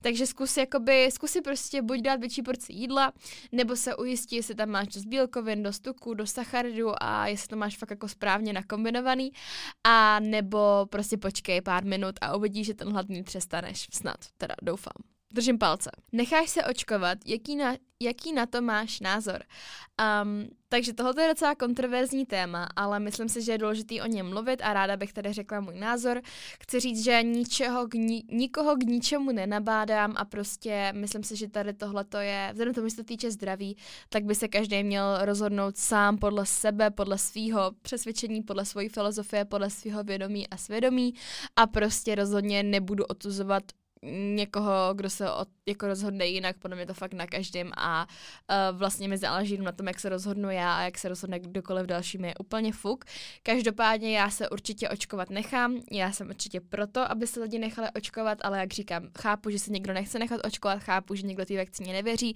Takže 0.01 0.27
zkus 0.27 0.57
jakoby, 0.57 1.09
zkus 1.11 1.31
si 1.31 1.41
prostě 1.41 1.81
buď 1.81 1.99
dát 2.01 2.19
větší 2.19 2.41
porci 2.41 2.73
jídla, 2.73 3.13
nebo 3.51 3.75
se 3.75 3.95
ujistit, 3.95 4.35
jestli 4.35 4.55
tam 4.55 4.69
máš 4.69 4.87
dost 4.87 5.05
bílkovin, 5.05 5.63
dost 5.63 5.79
tuku, 5.79 6.13
dost 6.13 6.33
sacharidů 6.33 7.03
a 7.03 7.27
jestli 7.27 7.47
to 7.47 7.55
máš 7.55 7.77
fakt 7.77 7.89
jako 7.89 8.07
správně 8.07 8.53
nakombinovaný, 8.53 9.31
a 9.83 10.19
nebo 10.19 10.85
prostě 10.89 11.17
počkej 11.17 11.61
pár 11.61 11.85
minut 11.85 12.15
a 12.21 12.35
uvidíš, 12.35 12.67
že 12.67 12.73
ten 12.73 12.91
hlad 12.91 13.05
přestaneš. 13.23 13.87
Snad, 13.91 14.17
teda 14.37 14.55
doufám. 14.61 15.10
Držím 15.33 15.57
palce. 15.57 15.91
Necháš 16.11 16.49
se 16.49 16.63
očkovat, 16.63 17.17
jaký 17.25 17.55
na, 17.55 17.75
jaký 17.99 18.33
na 18.33 18.45
to 18.45 18.61
máš 18.61 18.99
názor? 18.99 19.43
Um, 20.23 20.47
takže 20.69 20.93
tohle 20.93 21.23
je 21.23 21.27
docela 21.27 21.55
kontroverzní 21.55 22.25
téma, 22.25 22.67
ale 22.75 22.99
myslím 22.99 23.29
si, 23.29 23.41
že 23.41 23.51
je 23.51 23.57
důležité 23.57 24.01
o 24.01 24.07
něm 24.07 24.29
mluvit 24.29 24.61
a 24.63 24.73
ráda 24.73 24.97
bych 24.97 25.13
tady 25.13 25.33
řekla 25.33 25.59
můj 25.59 25.79
názor. 25.79 26.21
Chci 26.61 26.79
říct, 26.79 27.03
že 27.03 27.23
ničeho 27.23 27.87
k 27.87 27.93
ni, 27.93 28.23
nikoho 28.31 28.75
k 28.75 28.83
ničemu 28.83 29.31
nenabádám 29.31 30.13
a 30.17 30.25
prostě 30.25 30.93
myslím 30.95 31.23
si, 31.23 31.35
že 31.35 31.47
tady 31.47 31.73
tohle 31.73 32.05
je, 32.19 32.49
vzhledem 32.51 32.73
tomu, 32.73 32.87
že 32.87 32.95
se 32.95 33.03
týče 33.03 33.31
zdraví, 33.31 33.77
tak 34.09 34.23
by 34.23 34.35
se 34.35 34.47
každý 34.47 34.83
měl 34.83 35.25
rozhodnout 35.25 35.77
sám 35.77 36.17
podle 36.17 36.45
sebe, 36.45 36.89
podle 36.89 37.17
svého 37.17 37.71
přesvědčení, 37.81 38.41
podle 38.41 38.65
své 38.65 38.89
filozofie, 38.89 39.45
podle 39.45 39.69
svého 39.69 40.03
vědomí 40.03 40.49
a 40.49 40.57
svědomí 40.57 41.13
a 41.55 41.67
prostě 41.67 42.15
rozhodně 42.15 42.63
nebudu 42.63 43.03
otuzovat 43.05 43.63
někoho, 44.35 44.93
kdo 44.93 45.09
se 45.09 45.31
od, 45.31 45.47
jako 45.65 45.87
rozhodne 45.87 46.25
jinak, 46.25 46.57
podle 46.57 46.75
mě 46.77 46.85
to 46.85 46.93
fakt 46.93 47.13
na 47.13 47.27
každém 47.27 47.71
a 47.77 48.07
uh, 48.71 48.77
vlastně 48.77 49.07
mi 49.07 49.17
záleží 49.17 49.57
na 49.57 49.71
tom, 49.71 49.87
jak 49.87 49.99
se 49.99 50.09
rozhodnu 50.09 50.49
já 50.49 50.77
a 50.77 50.81
jak 50.81 50.97
se 50.97 51.09
rozhodne 51.09 51.39
kdokoliv 51.39 51.85
další 51.85 52.17
mi 52.17 52.27
je 52.27 52.35
úplně 52.39 52.73
fuk. 52.73 53.05
Každopádně 53.43 54.17
já 54.17 54.29
se 54.29 54.49
určitě 54.49 54.89
očkovat 54.89 55.29
nechám, 55.29 55.77
já 55.91 56.11
jsem 56.11 56.29
určitě 56.29 56.61
proto, 56.61 57.11
aby 57.11 57.27
se 57.27 57.39
lidi 57.39 57.59
nechali 57.59 57.87
očkovat, 57.95 58.37
ale 58.41 58.59
jak 58.59 58.73
říkám, 58.73 59.09
chápu, 59.19 59.49
že 59.49 59.59
se 59.59 59.71
někdo 59.71 59.93
nechce 59.93 60.19
nechat 60.19 60.41
očkovat, 60.45 60.79
chápu, 60.79 61.15
že 61.15 61.27
někdo 61.27 61.45
té 61.45 61.57
vakcíně 61.57 61.93
nevěří, 61.93 62.35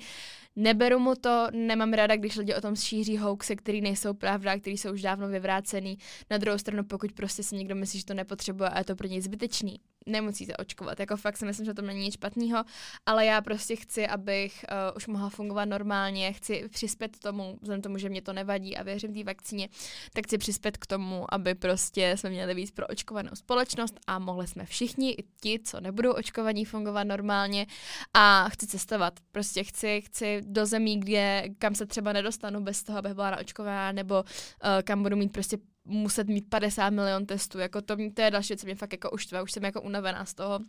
neberu 0.56 1.00
mu 1.00 1.16
to, 1.16 1.48
nemám 1.52 1.94
ráda, 1.94 2.16
když 2.16 2.36
lidi 2.36 2.56
o 2.56 2.62
tom 2.62 2.76
šíří 2.76 3.18
hoaxy, 3.18 3.56
které 3.56 3.82
nejsou 3.82 4.14
pravda, 4.14 4.60
které 4.60 4.74
jsou 4.74 4.94
už 4.94 5.02
dávno 5.02 5.28
vyvrácený. 5.28 5.98
Na 6.32 6.38
druhou 6.38 6.58
stranu, 6.58 6.84
pokud 6.84 7.12
prostě 7.12 7.44
si 7.44 7.56
někdo 7.56 7.76
myslí, 7.76 8.00
že 8.00 8.06
to 8.06 8.14
nepotřebuje 8.14 8.70
a 8.70 8.78
je 8.78 8.86
to 8.86 8.96
pro 8.96 9.08
něj 9.08 9.22
zbytečný, 9.22 9.80
nemusíte 10.06 10.58
očkovat. 10.58 11.00
Jako 11.00 11.18
fakt 11.18 11.38
si 11.38 11.46
myslím, 11.46 11.66
že 11.66 11.74
to 11.74 11.82
není 11.82 12.00
nic 12.02 12.14
špatného, 12.14 12.64
ale 13.06 13.26
já 13.26 13.42
prostě 13.42 13.76
chci, 13.76 14.08
abych 14.08 14.66
uh, 14.72 14.98
už 14.98 15.08
mohla 15.08 15.30
fungovat 15.30 15.66
normálně, 15.66 16.34
chci 16.34 16.64
přispět 16.70 17.20
tomu, 17.20 17.58
vzhledem 17.62 17.82
tomu, 17.82 17.98
že 17.98 18.10
mě 18.10 18.22
to 18.22 18.34
nevadí 18.34 18.78
a 18.78 18.84
věřím 18.84 19.14
té 19.14 19.24
vakcíně, 19.24 19.70
tak 20.14 20.26
chci 20.26 20.38
přispět 20.38 20.78
k 20.78 20.88
tomu, 20.88 21.34
aby 21.34 21.56
prostě 21.56 22.18
jsme 22.18 22.30
měli 22.30 22.54
víc 22.54 22.72
pro 22.72 22.88
očkovanou 22.88 23.32
společnost 23.34 24.00
a 24.08 24.20
mohli 24.20 24.48
jsme 24.48 24.66
všichni, 24.66 25.12
i 25.12 25.24
ti, 25.42 25.60
co 25.60 25.82
nebudou 25.82 26.12
očkovaní, 26.12 26.66
fungovat 26.66 27.04
normálně 27.04 27.68
a 28.14 28.50
chci 28.50 28.68
cestovat. 28.68 29.20
Prostě 29.32 29.64
chci, 29.64 30.02
chci 30.02 30.42
do 30.46 30.66
zemí, 30.66 31.00
kde, 31.00 31.44
kam 31.58 31.76
se 31.76 31.86
třeba 31.86 32.14
nedostanu 32.14 32.62
bez 32.62 32.84
toho, 32.84 32.98
abych 32.98 33.14
byla 33.14 33.30
naočkovaná, 33.32 33.92
nebo 33.92 34.24
uh, 34.24 34.70
kam 34.84 35.04
budu 35.04 35.16
mít 35.16 35.32
prostě 35.32 35.58
muset 35.86 36.28
mít 36.28 36.50
50 36.50 36.90
milion 36.90 37.26
testů, 37.26 37.60
jako 37.60 37.82
to, 37.82 37.96
to 38.14 38.22
je 38.22 38.32
další, 38.32 38.58
co 38.58 38.66
mě 38.66 38.76
fakt 38.76 38.92
jako 38.92 39.12
uštve, 39.12 39.42
už 39.42 39.52
jsem 39.52 39.64
jako 39.64 39.82
unavená 39.82 40.26
z 40.26 40.34
toho 40.34 40.60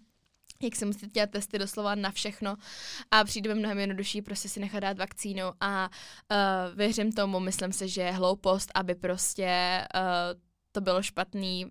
jak 0.62 0.76
se 0.76 0.86
musí 0.86 1.06
dělat 1.06 1.30
testy 1.30 1.58
doslova 1.58 1.94
na 1.94 2.10
všechno. 2.10 2.56
A 3.10 3.24
přijde 3.24 3.54
mi 3.54 3.60
mnohem 3.60 3.78
jednodušší 3.78 4.22
prostě 4.22 4.48
si 4.48 4.60
nechat 4.60 4.80
dát 4.80 4.98
vakcínu 4.98 5.42
a 5.60 5.90
uh, 5.90 6.76
věřím 6.76 7.12
tomu, 7.12 7.40
myslím 7.40 7.72
si, 7.72 7.88
že 7.88 8.02
je 8.02 8.12
hloupost, 8.12 8.70
aby 8.74 8.94
prostě 8.94 9.80
uh, 9.94 10.40
to 10.72 10.80
bylo 10.80 11.02
špatný, 11.02 11.66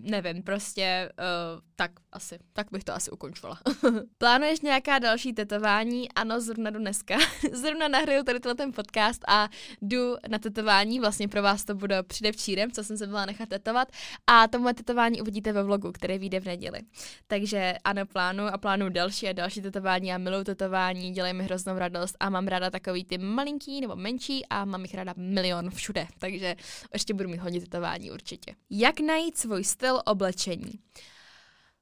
nevím, 0.00 0.42
prostě 0.42 1.12
uh, 1.18 1.60
tak 1.76 1.90
asi, 2.12 2.38
tak 2.52 2.66
bych 2.72 2.84
to 2.84 2.94
asi 2.94 3.10
ukončila. 3.10 3.58
Plánuješ 4.18 4.60
nějaká 4.60 4.98
další 4.98 5.32
tetování? 5.32 6.12
Ano, 6.12 6.40
zrovna 6.40 6.70
jdu 6.70 6.78
dneska. 6.78 7.16
zrovna 7.52 7.88
nahraju 7.88 8.22
tady 8.22 8.40
ten 8.40 8.72
podcast 8.72 9.22
a 9.28 9.48
jdu 9.82 10.16
na 10.28 10.38
tetování, 10.38 11.00
vlastně 11.00 11.28
pro 11.28 11.42
vás 11.42 11.64
to 11.64 11.74
bude 11.74 12.02
předevčírem, 12.02 12.70
co 12.70 12.84
jsem 12.84 12.96
se 12.96 13.06
byla 13.06 13.26
nechat 13.26 13.48
tetovat 13.48 13.88
a 14.26 14.48
to 14.48 14.58
moje 14.58 14.74
tetování 14.74 15.22
uvidíte 15.22 15.52
ve 15.52 15.62
vlogu, 15.62 15.92
který 15.92 16.18
vyjde 16.18 16.40
v 16.40 16.44
neděli. 16.44 16.80
Takže 17.26 17.74
ano, 17.84 18.06
plánu 18.06 18.44
a 18.46 18.58
plánu 18.58 18.88
další 18.88 19.28
a 19.28 19.32
další 19.32 19.62
tetování 19.62 20.12
a 20.12 20.18
milou 20.18 20.44
tetování, 20.44 21.10
dělají 21.10 21.34
mi 21.34 21.44
hroznou 21.44 21.78
radost 21.78 22.16
a 22.20 22.30
mám 22.30 22.46
ráda 22.46 22.70
takový 22.70 23.04
ty 23.04 23.18
malinký 23.18 23.80
nebo 23.80 23.96
menší 23.96 24.46
a 24.46 24.64
mám 24.64 24.82
jich 24.82 24.94
ráda 24.94 25.14
milion 25.16 25.70
všude, 25.70 26.06
takže 26.18 26.56
ještě 26.92 27.14
budu 27.14 27.28
mít 27.28 27.40
hodně 27.40 27.60
tetování 27.60 28.10
určitě. 28.10 28.54
Jak 28.70 29.00
najít 29.00 29.38
svůj 29.48 29.64
styl 29.64 30.02
oblečení? 30.06 30.80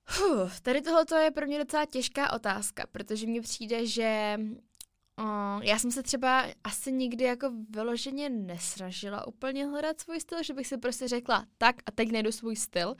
Huh, 0.08 0.50
tady 0.62 0.82
tohle 0.82 1.24
je 1.24 1.30
pro 1.30 1.46
mě 1.46 1.58
docela 1.58 1.86
těžká 1.86 2.32
otázka, 2.32 2.86
protože 2.92 3.26
mně 3.26 3.40
přijde, 3.40 3.86
že 3.86 4.38
uh, 5.18 5.62
já 5.62 5.78
jsem 5.78 5.90
se 5.90 6.02
třeba 6.02 6.46
asi 6.64 6.92
nikdy 6.92 7.24
jako 7.24 7.52
vyloženě 7.70 8.30
nesražila 8.30 9.26
úplně 9.26 9.66
hledat 9.66 10.00
svůj 10.00 10.20
styl, 10.20 10.42
že 10.42 10.54
bych 10.54 10.66
si 10.66 10.78
prostě 10.78 11.08
řekla 11.08 11.46
tak 11.58 11.76
a 11.86 11.90
teď 11.90 12.12
najdu 12.12 12.32
svůj 12.32 12.56
styl. 12.56 12.94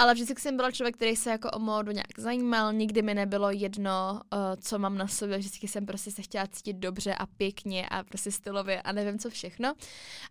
Ale 0.00 0.14
vždycky 0.14 0.40
jsem 0.40 0.56
byla 0.56 0.70
člověk, 0.70 0.96
který 0.96 1.16
se 1.16 1.30
jako 1.30 1.50
o 1.50 1.58
módu 1.58 1.92
nějak 1.92 2.18
zajímal, 2.18 2.72
nikdy 2.72 3.02
mi 3.02 3.14
nebylo 3.14 3.50
jedno, 3.50 4.20
uh, 4.32 4.38
co 4.60 4.78
mám 4.78 4.98
na 4.98 5.08
sobě, 5.08 5.38
vždycky 5.38 5.68
jsem 5.68 5.86
prostě 5.86 6.10
se 6.10 6.22
chtěla 6.22 6.46
cítit 6.46 6.76
dobře 6.76 7.14
a 7.14 7.26
pěkně 7.26 7.88
a 7.88 8.02
prostě 8.04 8.30
stylově 8.30 8.82
a 8.82 8.92
nevím 8.92 9.18
co 9.18 9.30
všechno. 9.30 9.74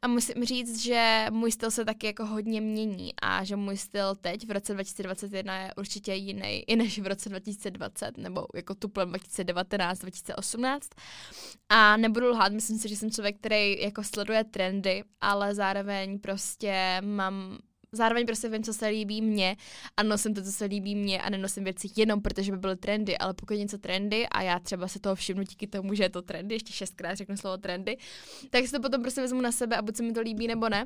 A 0.02 0.08
musím 0.08 0.46
říct, 0.46 0.82
že 0.82 1.26
můj 1.32 1.52
styl 1.52 1.72
se 1.72 1.86
taky 1.86 2.08
jako 2.08 2.26
hodně 2.26 2.62
mění 2.62 3.14
a 3.22 3.44
že 3.44 3.56
můj 3.56 3.78
styl 3.78 4.16
teď 4.16 4.48
v 4.48 4.52
roce 4.52 4.74
2021 4.74 5.58
je 5.58 5.74
určitě 5.78 6.14
jiný 6.14 6.64
i 6.68 6.76
než 6.76 7.00
v 7.00 7.08
roce 7.08 7.30
2020 7.30 8.18
nebo 8.18 8.46
jako 8.56 8.76
tuplem 8.76 9.10
2019, 9.10 10.00
2018. 10.00 10.90
A 11.70 11.98
nebudu 11.98 12.30
lhát, 12.30 12.54
myslím 12.54 12.78
si, 12.78 12.90
že 12.90 12.96
jsem 12.96 13.12
člověk, 13.12 13.38
který 13.38 13.82
jako 13.82 14.04
sleduje 14.04 14.44
trendy, 14.44 15.04
ale 15.22 15.56
zároveň 15.56 16.20
prostě 16.20 17.02
mám 17.02 17.58
zároveň 17.92 18.26
prostě 18.26 18.50
vím, 18.50 18.64
co 18.64 18.74
se 18.74 18.88
líbí 18.88 19.22
mně 19.22 19.56
a 19.98 20.04
nosím 20.04 20.34
to, 20.34 20.42
co 20.42 20.52
se 20.52 20.66
líbí 20.66 20.96
mně 20.96 21.22
a 21.22 21.30
nenosím 21.30 21.64
věci 21.64 21.88
jenom 21.96 22.22
protože 22.22 22.52
by 22.52 22.58
byly 22.58 22.76
trendy, 22.76 23.18
ale 23.18 23.34
pokud 23.34 23.54
něco 23.54 23.78
trendy 23.78 24.28
a 24.28 24.42
já 24.42 24.60
třeba 24.60 24.88
se 24.88 25.00
toho 25.00 25.16
všimnu 25.16 25.44
díky 25.44 25.68
tomu, 25.68 25.94
že 25.94 26.04
je 26.04 26.10
to 26.10 26.22
trendy, 26.22 26.56
ještě 26.56 26.74
šestkrát 26.74 27.16
řeknu 27.16 27.38
slovo 27.38 27.58
trendy, 27.58 27.98
tak 28.50 28.66
si 28.66 28.72
to 28.72 28.80
potom 28.80 29.02
prostě 29.02 29.22
vezmu 29.22 29.42
na 29.42 29.52
sebe 29.52 29.78
a 29.78 29.82
buď 29.82 29.96
se 29.96 30.04
mi 30.04 30.14
to 30.14 30.22
líbí 30.22 30.48
nebo 30.48 30.70
ne. 30.70 30.86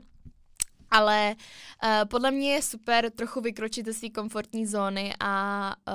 Ale 0.91 1.35
uh, 1.83 1.89
podle 2.09 2.31
mě 2.31 2.53
je 2.53 2.61
super 2.61 3.11
trochu 3.11 3.41
vykročit 3.41 3.85
ze 3.85 3.93
své 3.93 4.09
komfortní 4.09 4.65
zóny 4.65 5.13
a 5.19 5.75
uh, 5.87 5.93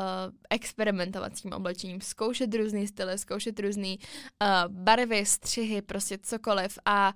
experimentovat 0.51 1.37
s 1.37 1.43
tím 1.43 1.53
oblečením, 1.53 2.01
zkoušet 2.01 2.55
různý 2.55 2.87
styly, 2.87 3.19
zkoušet 3.19 3.61
různý 3.61 3.99
uh, 3.99 4.73
barvy, 4.73 5.27
střihy, 5.27 5.83
prostě 5.83 6.19
cokoliv. 6.23 6.79
A 6.85 7.15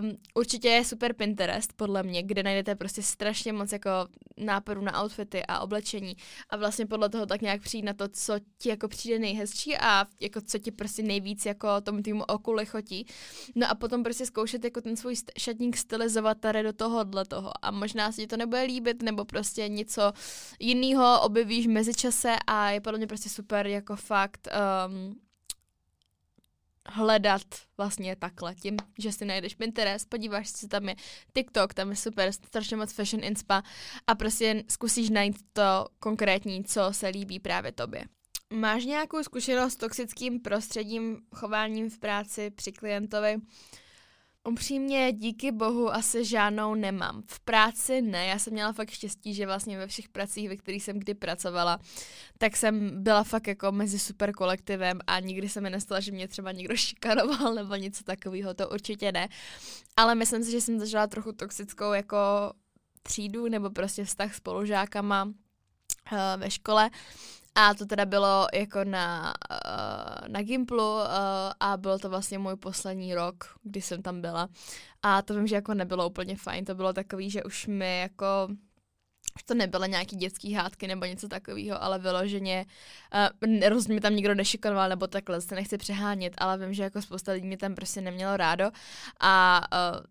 um, 0.00 0.16
určitě 0.34 0.68
je 0.68 0.84
super 0.84 1.12
Pinterest 1.12 1.72
podle 1.72 2.02
mě, 2.02 2.22
kde 2.22 2.42
najdete 2.42 2.74
prostě 2.74 3.02
strašně 3.02 3.52
moc 3.52 3.72
jako 3.72 3.90
nápadů 4.36 4.80
na 4.80 5.02
outfity 5.02 5.42
a 5.48 5.60
oblečení. 5.60 6.16
A 6.50 6.56
vlastně 6.56 6.86
podle 6.86 7.08
toho 7.08 7.26
tak 7.26 7.42
nějak 7.42 7.62
přijít 7.62 7.82
na 7.82 7.92
to, 7.92 8.08
co 8.08 8.34
ti 8.58 8.68
jako 8.68 8.88
přijde 8.88 9.18
nejhezčí 9.18 9.76
a 9.76 10.06
jako 10.20 10.40
co 10.40 10.58
ti 10.58 10.70
prostě 10.70 11.02
nejvíc 11.02 11.46
jako 11.46 11.80
tomu 11.80 12.02
týmu 12.02 12.24
oku 12.24 12.52
lichotí. 12.52 13.06
No 13.54 13.70
a 13.70 13.74
potom 13.74 14.02
prostě 14.02 14.26
zkoušet 14.26 14.64
jako 14.64 14.80
ten 14.80 14.96
svůj 14.96 15.14
šatník 15.38 15.76
stylizovat 15.76 16.40
tady 16.40 16.62
do 16.62 16.72
toho 16.72 16.97
tohohle 17.04 17.24
toho 17.24 17.52
a 17.62 17.70
možná 17.70 18.12
se 18.12 18.20
ti 18.20 18.26
to 18.26 18.36
nebude 18.36 18.62
líbit, 18.62 19.02
nebo 19.02 19.24
prostě 19.24 19.68
něco 19.68 20.12
jiného 20.60 21.20
objevíš 21.22 21.66
mezičase 21.66 22.36
a 22.46 22.70
je 22.70 22.80
podle 22.80 22.98
mě 22.98 23.06
prostě 23.06 23.28
super 23.28 23.66
jako 23.66 23.96
fakt 23.96 24.48
um, 24.86 25.20
hledat 26.88 27.42
vlastně 27.76 28.16
takhle, 28.16 28.54
tím, 28.54 28.76
že 28.98 29.12
si 29.12 29.24
najdeš 29.24 29.54
Pinterest, 29.54 30.08
podíváš 30.08 30.48
se, 30.48 30.68
tam 30.68 30.88
je 30.88 30.96
TikTok, 31.34 31.74
tam 31.74 31.90
je 31.90 31.96
super, 31.96 32.32
strašně 32.32 32.76
moc 32.76 32.92
fashion 32.92 33.24
inspa 33.24 33.62
a 34.06 34.14
prostě 34.14 34.64
zkusíš 34.68 35.10
najít 35.10 35.36
to 35.52 35.86
konkrétní, 35.98 36.64
co 36.64 36.80
se 36.90 37.08
líbí 37.08 37.40
právě 37.40 37.72
tobě. 37.72 38.04
Máš 38.52 38.84
nějakou 38.84 39.22
zkušenost 39.22 39.72
s 39.72 39.76
toxickým 39.76 40.40
prostředím, 40.40 41.18
chováním 41.34 41.90
v 41.90 41.98
práci 41.98 42.50
při 42.50 42.72
klientovi? 42.72 43.36
Upřímně 44.48 45.12
díky 45.12 45.52
bohu 45.52 45.94
asi 45.94 46.24
žádnou 46.24 46.74
nemám. 46.74 47.22
V 47.26 47.40
práci 47.40 48.02
ne, 48.02 48.26
já 48.26 48.38
jsem 48.38 48.52
měla 48.52 48.72
fakt 48.72 48.90
štěstí, 48.90 49.34
že 49.34 49.46
vlastně 49.46 49.78
ve 49.78 49.86
všech 49.86 50.08
pracích, 50.08 50.48
ve 50.48 50.56
kterých 50.56 50.82
jsem 50.82 50.98
kdy 50.98 51.14
pracovala, 51.14 51.78
tak 52.38 52.56
jsem 52.56 53.02
byla 53.02 53.24
fakt 53.24 53.46
jako 53.46 53.72
mezi 53.72 53.98
super 53.98 54.32
kolektivem 54.32 55.00
a 55.06 55.20
nikdy 55.20 55.48
se 55.48 55.60
mi 55.60 55.70
nestalo, 55.70 56.00
že 56.00 56.12
mě 56.12 56.28
třeba 56.28 56.52
někdo 56.52 56.76
šikanoval 56.76 57.54
nebo 57.54 57.74
něco 57.74 58.04
takového, 58.04 58.54
to 58.54 58.68
určitě 58.68 59.12
ne. 59.12 59.28
Ale 59.96 60.14
myslím 60.14 60.44
si, 60.44 60.50
že 60.50 60.60
jsem 60.60 60.78
zažila 60.78 61.06
trochu 61.06 61.32
toxickou 61.32 61.92
jako 61.92 62.18
třídu 63.02 63.48
nebo 63.48 63.70
prostě 63.70 64.04
vztah 64.04 64.34
s 64.34 64.36
spolužákama 64.36 65.24
uh, 65.24 65.32
ve 66.36 66.50
škole 66.50 66.90
a 67.60 67.74
to 67.74 67.86
teda 67.86 68.06
bylo 68.06 68.46
jako 68.54 68.84
na, 68.84 69.34
uh, 69.50 70.28
na 70.28 70.42
Gimplu 70.42 70.94
uh, 70.94 71.06
a 71.60 71.76
byl 71.76 71.98
to 71.98 72.08
vlastně 72.08 72.38
můj 72.38 72.56
poslední 72.56 73.14
rok, 73.14 73.44
kdy 73.62 73.82
jsem 73.82 74.02
tam 74.02 74.20
byla. 74.20 74.48
A 75.02 75.22
to 75.22 75.34
vím, 75.34 75.46
že 75.46 75.54
jako 75.54 75.74
nebylo 75.74 76.08
úplně 76.08 76.36
fajn, 76.36 76.64
to 76.64 76.74
bylo 76.74 76.92
takový, 76.92 77.30
že 77.30 77.44
už 77.44 77.66
mi 77.66 78.00
jako 78.00 78.48
už 79.36 79.42
to 79.42 79.54
nebyly 79.54 79.88
nějaký 79.88 80.16
dětský 80.16 80.52
hádky 80.52 80.86
nebo 80.86 81.04
něco 81.04 81.28
takového, 81.28 81.82
ale 81.82 81.98
vyloženě 81.98 82.66
uh, 83.44 83.68
rozhodně 83.68 83.94
mi 83.94 84.00
tam 84.00 84.16
nikdo 84.16 84.34
nešikanoval 84.34 84.88
nebo 84.88 85.06
takhle, 85.06 85.40
se 85.40 85.54
nechci 85.54 85.78
přehánět, 85.78 86.34
ale 86.38 86.58
vím, 86.58 86.74
že 86.74 86.82
jako 86.82 87.02
spousta 87.02 87.32
lidí 87.32 87.46
mě 87.46 87.56
tam 87.56 87.74
prostě 87.74 88.00
nemělo 88.00 88.36
rádo 88.36 88.70
a 89.20 89.62
uh, 89.72 90.04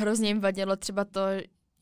hrozně 0.00 0.28
jim 0.28 0.40
vadilo 0.40 0.76
třeba 0.76 1.04
to, 1.04 1.20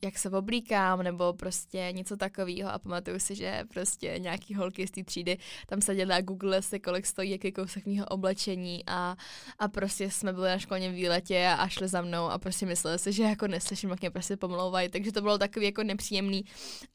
jak 0.03 0.17
se 0.17 0.29
oblíkám, 0.29 1.03
nebo 1.03 1.33
prostě 1.33 1.87
něco 1.91 2.17
takového 2.17 2.71
a 2.71 2.79
pamatuju 2.79 3.19
si, 3.19 3.35
že 3.35 3.63
prostě 3.73 4.15
nějaký 4.17 4.55
holky 4.55 4.87
z 4.87 4.91
té 4.91 5.03
třídy 5.03 5.37
tam 5.67 5.81
seděly 5.81 6.13
a 6.13 6.21
google 6.21 6.61
se, 6.61 6.79
kolik 6.79 7.05
stojí 7.05 7.31
jaký 7.31 7.51
kousek 7.51 7.85
mého 7.85 8.05
oblečení. 8.05 8.83
A, 8.87 9.15
a 9.59 9.67
prostě 9.67 10.11
jsme 10.11 10.33
byli 10.33 10.49
na 10.49 10.59
školním 10.59 10.93
výletě 10.93 11.47
a 11.57 11.67
šli 11.67 11.87
za 11.87 12.01
mnou 12.01 12.25
a 12.25 12.37
prostě 12.37 12.65
mysleli 12.65 12.99
si, 12.99 13.13
že 13.13 13.23
jako 13.23 13.47
neslyším, 13.47 13.89
jak 13.89 14.01
mě 14.01 14.11
prostě 14.11 14.37
pomlouvají, 14.37 14.89
takže 14.89 15.11
to 15.11 15.21
bylo 15.21 15.37
takový 15.37 15.65
jako 15.65 15.83
nepříjemný 15.83 16.45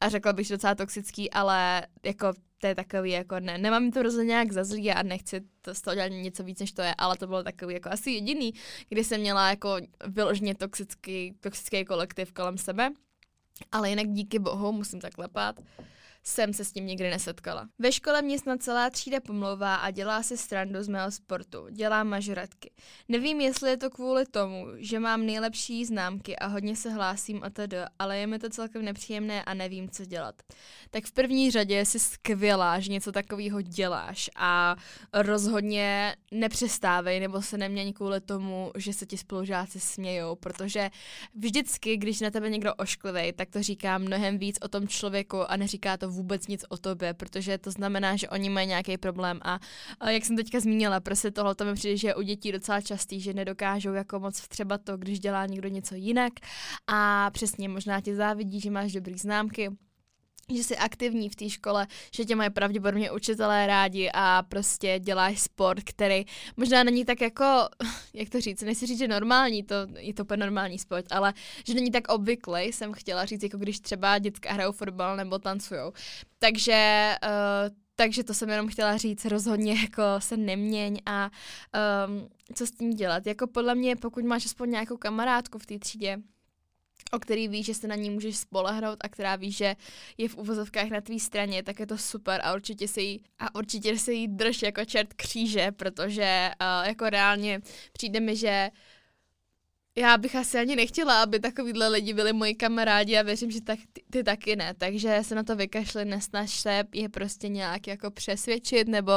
a 0.01 0.09
řekla 0.09 0.33
bych, 0.33 0.47
že 0.47 0.53
docela 0.53 0.75
toxický, 0.75 1.31
ale 1.31 1.87
jako 2.05 2.33
to 2.59 2.67
je 2.67 2.75
takový 2.75 3.11
jako 3.11 3.39
ne, 3.39 3.57
nemám 3.57 3.91
to 3.91 4.03
rozhodně 4.03 4.27
nějak 4.27 4.51
za 4.51 4.63
zlý 4.63 4.91
a 4.91 5.03
nechci 5.03 5.41
to 5.61 5.75
z 5.75 5.81
toho 5.81 5.95
dělat 5.95 6.07
něco 6.07 6.43
víc, 6.43 6.59
než 6.59 6.71
to 6.71 6.81
je, 6.81 6.95
ale 6.97 7.17
to 7.17 7.27
bylo 7.27 7.43
takový 7.43 7.73
jako 7.73 7.89
asi 7.89 8.11
jediný, 8.11 8.53
kdy 8.89 9.03
jsem 9.03 9.21
měla 9.21 9.49
jako 9.49 9.77
vyloženě 10.07 10.55
toxický, 10.55 11.33
toxický 11.39 11.85
kolektiv 11.85 12.31
kolem 12.31 12.57
sebe. 12.57 12.89
Ale 13.71 13.89
jinak 13.89 14.07
díky 14.07 14.39
bohu 14.39 14.71
musím 14.71 15.01
zaklepat. 15.01 15.59
Jsem 16.23 16.53
se 16.53 16.65
s 16.65 16.71
tím 16.71 16.85
nikdy 16.85 17.09
nesetkala. 17.09 17.69
Ve 17.79 17.91
škole 17.91 18.21
mě 18.21 18.39
snad 18.39 18.63
celá 18.63 18.89
třída 18.89 19.19
pomlouvá 19.19 19.75
a 19.75 19.91
dělá 19.91 20.23
si 20.23 20.37
strandu 20.37 20.83
z 20.83 20.87
mého 20.87 21.11
sportu. 21.11 21.67
Dělá 21.71 22.03
mažoratky. 22.03 22.71
Nevím, 23.07 23.41
jestli 23.41 23.69
je 23.69 23.77
to 23.77 23.89
kvůli 23.89 24.25
tomu, 24.25 24.65
že 24.77 24.99
mám 24.99 25.25
nejlepší 25.25 25.85
známky 25.85 26.35
a 26.35 26.47
hodně 26.47 26.75
se 26.75 26.89
hlásím 26.89 27.43
a 27.43 27.49
tedy, 27.49 27.77
ale 27.99 28.17
je 28.17 28.27
mi 28.27 28.39
to 28.39 28.49
celkem 28.49 28.85
nepříjemné 28.85 29.43
a 29.43 29.53
nevím, 29.53 29.89
co 29.89 30.05
dělat. 30.05 30.35
Tak 30.89 31.05
v 31.05 31.11
první 31.11 31.51
řadě 31.51 31.85
jsi 31.85 31.99
skvělá, 31.99 32.79
že 32.79 32.91
něco 32.91 33.11
takového 33.11 33.61
děláš 33.61 34.29
a 34.35 34.75
rozhodně 35.13 36.15
nepřestávej 36.31 37.19
nebo 37.19 37.41
se 37.41 37.57
neměň 37.57 37.93
kvůli 37.93 38.21
tomu, 38.21 38.71
že 38.77 38.93
se 38.93 39.05
ti 39.05 39.17
spolužáci 39.17 39.79
smějou, 39.79 40.35
protože 40.35 40.89
vždycky, 41.35 41.97
když 41.97 42.21
na 42.21 42.31
tebe 42.31 42.49
někdo 42.49 42.75
ošklivej, 42.75 43.33
tak 43.33 43.49
to 43.49 43.63
říká 43.63 43.97
mnohem 43.97 44.37
víc 44.37 44.57
o 44.61 44.67
tom 44.67 44.87
člověku 44.87 45.51
a 45.51 45.57
neříká 45.57 45.97
to 45.97 46.09
vůbec 46.17 46.47
nic 46.47 46.65
o 46.69 46.77
tobě, 46.77 47.13
protože 47.13 47.57
to 47.57 47.71
znamená, 47.71 48.15
že 48.15 48.29
oni 48.29 48.49
mají 48.49 48.67
nějaký 48.67 48.97
problém. 48.97 49.39
A, 49.43 49.59
a 49.99 50.09
jak 50.09 50.25
jsem 50.25 50.35
teďka 50.35 50.59
zmínila, 50.59 50.99
prostě 50.99 51.31
tohle 51.31 51.55
to 51.55 51.65
mi 51.65 51.73
přijde, 51.73 51.97
že 51.97 52.07
je 52.07 52.15
u 52.15 52.21
dětí 52.21 52.51
docela 52.51 52.81
častý, 52.81 53.21
že 53.21 53.33
nedokážou 53.33 53.93
jako 53.93 54.19
moc 54.19 54.47
třeba 54.47 54.77
to, 54.77 54.97
když 54.97 55.19
dělá 55.19 55.45
někdo 55.45 55.69
něco 55.69 55.95
jinak. 55.95 56.33
A 56.87 57.29
přesně 57.31 57.69
možná 57.69 58.01
tě 58.01 58.15
závidí, 58.15 58.61
že 58.61 58.71
máš 58.71 58.91
dobrý 58.91 59.17
známky, 59.17 59.69
že 60.55 60.63
jsi 60.63 60.77
aktivní 60.77 61.29
v 61.29 61.35
té 61.35 61.49
škole, 61.49 61.87
že 62.15 62.25
tě 62.25 62.35
mají 62.35 62.49
pravděpodobně 62.49 63.11
učitelé 63.11 63.67
rádi 63.67 64.09
a 64.13 64.43
prostě 64.43 64.99
děláš 64.99 65.39
sport, 65.41 65.83
který 65.83 66.25
možná 66.57 66.83
není 66.83 67.05
tak 67.05 67.21
jako, 67.21 67.43
jak 68.13 68.29
to 68.29 68.41
říct, 68.41 68.61
nechci 68.61 68.85
říct, 68.85 68.99
že 68.99 69.07
normální, 69.07 69.63
to 69.63 69.75
je 69.97 70.13
to 70.13 70.23
úplně 70.23 70.37
normální 70.37 70.79
sport, 70.79 71.05
ale 71.11 71.33
že 71.67 71.73
není 71.73 71.91
tak 71.91 72.07
obvyklý, 72.07 72.61
jsem 72.61 72.93
chtěla 72.93 73.25
říct, 73.25 73.43
jako 73.43 73.57
když 73.57 73.79
třeba 73.79 74.19
dětka 74.19 74.53
hrajou 74.53 74.71
fotbal 74.71 75.17
nebo 75.17 75.39
tancujou. 75.39 75.91
Takže 76.39 77.15
uh, 77.23 77.75
takže 77.95 78.23
to 78.23 78.33
jsem 78.33 78.49
jenom 78.49 78.67
chtěla 78.67 78.97
říct, 78.97 79.25
rozhodně 79.25 79.73
jako 79.81 80.03
se 80.19 80.37
neměň 80.37 81.01
a 81.05 81.29
um, 82.07 82.29
co 82.53 82.67
s 82.67 82.71
tím 82.71 82.89
dělat. 82.89 83.27
Jako 83.27 83.47
podle 83.47 83.75
mě, 83.75 83.95
pokud 83.95 84.23
máš 84.23 84.45
aspoň 84.45 84.69
nějakou 84.69 84.97
kamarádku 84.97 85.59
v 85.59 85.65
té 85.65 85.79
třídě, 85.79 86.17
o 87.11 87.19
který 87.19 87.47
víš, 87.47 87.65
že 87.65 87.73
se 87.73 87.87
na 87.87 87.95
ní 87.95 88.09
můžeš 88.09 88.37
spolehnout 88.37 88.97
a 89.01 89.09
která 89.09 89.35
ví, 89.35 89.51
že 89.51 89.75
je 90.17 90.29
v 90.29 90.37
uvozovkách 90.37 90.89
na 90.89 91.01
tvý 91.01 91.19
straně, 91.19 91.63
tak 91.63 91.79
je 91.79 91.87
to 91.87 91.97
super 91.97 92.41
a 92.43 92.53
určitě 92.53 92.87
se 92.87 93.01
jí, 93.01 93.23
a 93.39 93.55
určitě 93.55 93.97
se 93.97 94.13
jí 94.13 94.27
drž 94.27 94.61
jako 94.61 94.85
čert 94.85 95.13
kříže, 95.13 95.71
protože 95.71 96.51
uh, 96.61 96.87
jako 96.87 97.09
reálně 97.09 97.61
přijde 97.93 98.19
mi, 98.19 98.35
že 98.35 98.69
já 99.97 100.17
bych 100.17 100.35
asi 100.35 100.57
ani 100.59 100.75
nechtěla, 100.75 101.23
aby 101.23 101.39
takovýhle 101.39 101.87
lidi 101.87 102.13
byli 102.13 102.33
moji 102.33 102.55
kamarádi 102.55 103.17
a 103.17 103.21
věřím, 103.21 103.51
že 103.51 103.61
tak, 103.61 103.79
ty, 103.93 104.03
ty 104.09 104.23
taky 104.23 104.55
ne. 104.55 104.73
Takže 104.77 105.19
se 105.21 105.35
na 105.35 105.43
to 105.43 105.55
vykašli, 105.55 106.05
nesnaž 106.05 106.59
se 106.59 106.83
je 106.93 107.09
prostě 107.09 107.49
nějak 107.49 107.87
jako 107.87 108.11
přesvědčit 108.11 108.87
nebo 108.87 109.11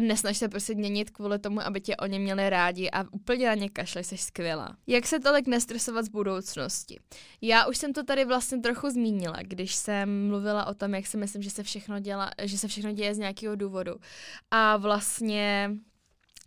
nesnaž 0.00 0.38
se 0.38 0.48
prostě 0.48 0.74
měnit 0.74 1.10
kvůli 1.10 1.38
tomu, 1.38 1.60
aby 1.60 1.80
tě 1.80 1.96
oni 1.96 2.18
měli 2.18 2.50
rádi 2.50 2.90
a 2.90 3.04
úplně 3.12 3.46
na 3.46 3.54
ně 3.54 3.68
kašli, 3.68 4.04
jsi 4.04 4.16
skvělá. 4.16 4.76
Jak 4.86 5.06
se 5.06 5.20
tolik 5.20 5.46
nestresovat 5.46 6.04
z 6.04 6.08
budoucnosti? 6.08 7.00
Já 7.40 7.66
už 7.66 7.78
jsem 7.78 7.92
to 7.92 8.04
tady 8.04 8.24
vlastně 8.24 8.58
trochu 8.58 8.90
zmínila, 8.90 9.36
když 9.42 9.74
jsem 9.74 10.26
mluvila 10.28 10.66
o 10.66 10.74
tom, 10.74 10.94
jak 10.94 11.06
si 11.06 11.16
myslím, 11.16 11.42
že 11.42 11.50
se 11.50 11.62
všechno, 11.62 12.00
děla, 12.00 12.30
že 12.42 12.58
se 12.58 12.68
všechno 12.68 12.92
děje 12.92 13.14
z 13.14 13.18
nějakého 13.18 13.56
důvodu. 13.56 13.92
A 14.50 14.76
vlastně 14.76 15.70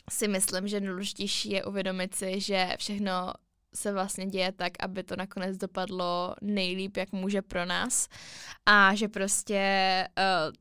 si 0.09 0.27
myslím, 0.27 0.67
že 0.67 0.79
nejdůležitější 0.79 1.51
je 1.51 1.63
uvědomit 1.63 2.15
si, 2.15 2.39
že 2.39 2.69
všechno 2.77 3.33
se 3.75 3.91
vlastně 3.91 4.25
děje 4.25 4.51
tak, 4.51 4.73
aby 4.79 5.03
to 5.03 5.15
nakonec 5.15 5.57
dopadlo 5.57 6.35
nejlíp, 6.41 6.97
jak 6.97 7.11
může 7.11 7.41
pro 7.41 7.65
nás. 7.65 8.07
A 8.65 8.95
že 8.95 9.07
prostě 9.07 9.63
uh, 10.17 10.53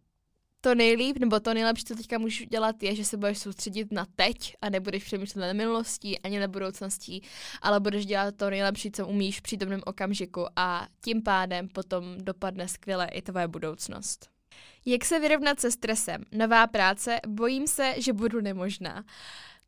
to 0.61 0.75
nejlíp, 0.75 1.19
nebo 1.19 1.41
to 1.41 1.55
nejlepší, 1.55 1.85
co 1.85 1.95
teďka 1.95 2.19
můžeš 2.19 2.47
dělat, 2.47 2.83
je, 2.83 2.95
že 2.95 3.05
se 3.05 3.17
budeš 3.17 3.39
soustředit 3.39 3.93
na 3.93 4.07
teď 4.17 4.57
a 4.63 4.71
nebudeš 4.71 5.05
přemýšlet 5.05 5.47
na 5.47 5.53
minulostí 5.53 6.19
ani 6.19 6.41
na 6.41 6.49
budoucností, 6.49 7.23
ale 7.63 7.81
budeš 7.81 8.07
dělat 8.07 8.35
to 8.37 8.51
nejlepší, 8.51 8.91
co 8.91 9.07
umíš 9.07 9.39
v 9.39 9.43
přítomném 9.43 9.81
okamžiku 9.87 10.47
a 10.57 10.87
tím 11.05 11.23
pádem 11.23 11.69
potom 11.69 12.05
dopadne 12.19 12.69
skvěle 12.69 13.07
i 13.07 13.23
tvoje 13.23 13.49
budoucnost. 13.49 14.40
Jak 14.87 15.05
se 15.05 15.21
vyrovnat 15.21 15.61
se 15.61 15.71
stresem? 15.71 16.25
Nová 16.33 16.67
práce? 16.67 17.21
Bojím 17.27 17.67
se, 17.67 17.95
že 17.97 18.13
budu 18.13 18.41
nemožná. 18.41 19.05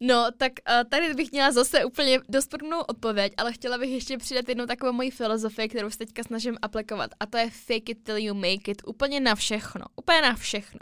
No, 0.05 0.27
tak 0.37 0.53
uh, 0.69 0.89
tady 0.89 1.15
bych 1.15 1.33
měla 1.33 1.53
zase 1.53 1.85
úplně 1.85 2.21
dost 2.29 2.55
odpověď, 2.89 3.33
ale 3.37 3.53
chtěla 3.53 3.79
bych 3.79 3.91
ještě 3.91 4.19
přidat 4.19 4.49
jednu 4.49 4.67
takovou 4.67 4.93
moji 4.93 5.11
filozofii, 5.11 5.69
kterou 5.69 5.91
se 5.91 5.99
teďka 5.99 6.23
snažím 6.23 6.57
aplikovat 6.63 7.11
a 7.21 7.27
to 7.27 7.39
je 7.39 7.51
fake 7.51 7.89
it 7.89 8.05
till 8.05 8.17
you 8.17 8.35
make 8.35 8.71
it, 8.71 8.83
úplně 8.87 9.21
na 9.21 9.35
všechno, 9.35 9.85
úplně 9.97 10.23
na 10.23 10.35
všechno. 10.35 10.81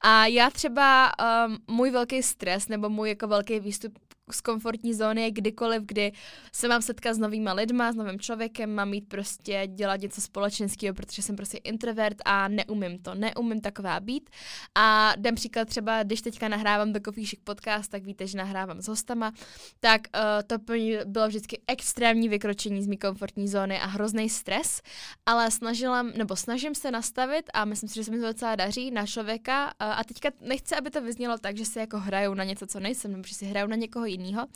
A 0.00 0.26
já 0.26 0.50
třeba 0.50 1.12
um, 1.46 1.58
můj 1.76 1.90
velký 1.90 2.22
stres 2.22 2.68
nebo 2.68 2.88
můj 2.88 3.08
jako 3.08 3.26
velký 3.26 3.60
výstup 3.60 3.98
z 4.30 4.40
komfortní 4.40 4.94
zóny 4.94 5.22
je 5.22 5.30
kdykoliv, 5.30 5.82
kdy 5.82 6.12
se 6.52 6.68
mám 6.68 6.82
setkat 6.82 7.14
s 7.14 7.18
novýma 7.18 7.52
lidma, 7.52 7.92
s 7.92 7.96
novým 7.96 8.20
člověkem, 8.20 8.74
mám 8.74 8.88
mít 8.88 9.08
prostě 9.08 9.62
dělat 9.66 10.00
něco 10.00 10.20
společenského, 10.20 10.94
protože 10.94 11.22
jsem 11.22 11.36
prostě 11.36 11.58
introvert 11.58 12.16
a 12.24 12.48
neumím 12.48 12.98
to, 12.98 13.14
neumím 13.14 13.60
taková 13.60 14.00
být. 14.00 14.30
A 14.74 15.12
dám 15.16 15.34
příklad 15.34 15.68
třeba, 15.68 16.02
když 16.02 16.22
teďka 16.22 16.48
nahrávám 16.48 16.92
do 16.92 17.12
Chic 17.12 17.40
podcast, 17.44 17.90
tak 17.90 18.04
víte, 18.04 18.26
že 18.26 18.38
nahrávám 18.38 18.82
s 18.82 18.88
hostama, 18.88 19.32
tak 19.80 20.00
uh, 20.14 20.20
to 20.46 20.74
bylo 21.04 21.28
vždycky 21.28 21.62
extrémní 21.66 22.28
vykročení 22.28 22.82
z 22.82 22.86
mý 22.86 22.98
komfortní 22.98 23.48
zóny 23.48 23.80
a 23.80 23.86
hrozný 23.86 24.28
stres, 24.28 24.82
ale 25.26 25.50
snažila, 25.50 26.02
nebo 26.02 26.36
snažím 26.36 26.74
se 26.74 26.90
nastavit 26.90 27.50
a 27.54 27.64
myslím 27.64 27.88
si, 27.88 27.94
že 27.94 28.04
se 28.04 28.10
mi 28.10 28.18
to 28.18 28.26
docela 28.26 28.56
daří 28.56 28.90
na 28.90 29.06
člověka 29.06 29.64
uh, 29.66 29.70
a 29.80 30.04
teďka 30.04 30.30
nechci, 30.40 30.74
aby 30.74 30.90
to 30.90 31.00
vyznělo 31.00 31.38
tak, 31.38 31.56
že 31.56 31.64
se 31.64 31.80
jako 31.80 31.98
hrajou 31.98 32.34
na 32.34 32.44
něco, 32.44 32.66
co 32.66 32.80
nejsem, 32.80 33.12
nebo 33.12 33.24
že 33.26 33.34
si 33.34 33.44
hrajou 33.44 33.66
na 33.66 33.76
někoho 33.76 34.06
jiného 34.06 34.21
jiného. 34.24 34.46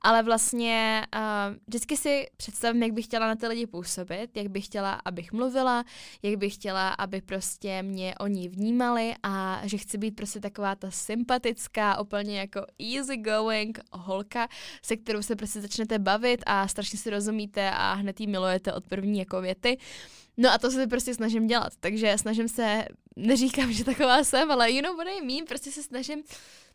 Ale 0.00 0.22
vlastně 0.22 1.06
uh, 1.16 1.56
vždycky 1.66 1.96
si 1.96 2.26
představím, 2.36 2.82
jak 2.82 2.92
bych 2.92 3.04
chtěla 3.04 3.26
na 3.26 3.36
ty 3.36 3.46
lidi 3.46 3.66
působit, 3.66 4.30
jak 4.34 4.48
bych 4.48 4.64
chtěla, 4.64 5.00
abych 5.04 5.32
mluvila, 5.32 5.84
jak 6.22 6.36
bych 6.36 6.54
chtěla, 6.54 6.88
aby 6.88 7.20
prostě 7.20 7.82
mě 7.82 8.14
oni 8.20 8.48
vnímali 8.48 9.14
a 9.22 9.60
že 9.64 9.78
chci 9.78 9.98
být 9.98 10.16
prostě 10.16 10.40
taková 10.40 10.74
ta 10.74 10.90
sympatická, 10.90 12.00
úplně 12.00 12.38
jako 12.38 12.60
easy 12.78 13.16
going 13.16 13.78
holka, 13.92 14.48
se 14.82 14.96
kterou 14.96 15.22
se 15.22 15.36
prostě 15.36 15.60
začnete 15.60 15.98
bavit 15.98 16.42
a 16.46 16.68
strašně 16.68 16.98
si 16.98 17.10
rozumíte 17.10 17.70
a 17.70 17.92
hned 17.92 18.20
jí 18.20 18.26
milujete 18.26 18.72
od 18.72 18.84
první 18.84 19.18
jako 19.18 19.40
věty. 19.40 19.78
No 20.36 20.52
a 20.52 20.58
to 20.58 20.70
se 20.70 20.86
prostě 20.86 21.14
snažím 21.14 21.46
dělat, 21.46 21.72
takže 21.80 22.18
snažím 22.18 22.48
se, 22.48 22.84
neříkám, 23.18 23.72
že 23.72 23.84
taková 23.84 24.24
jsem, 24.24 24.50
ale 24.50 24.72
you 24.72 24.82
know 24.82 24.96
what 24.96 25.06
I 25.08 25.26
mean, 25.26 25.46
prostě 25.46 25.70
se 25.70 25.82
snažím 25.82 26.22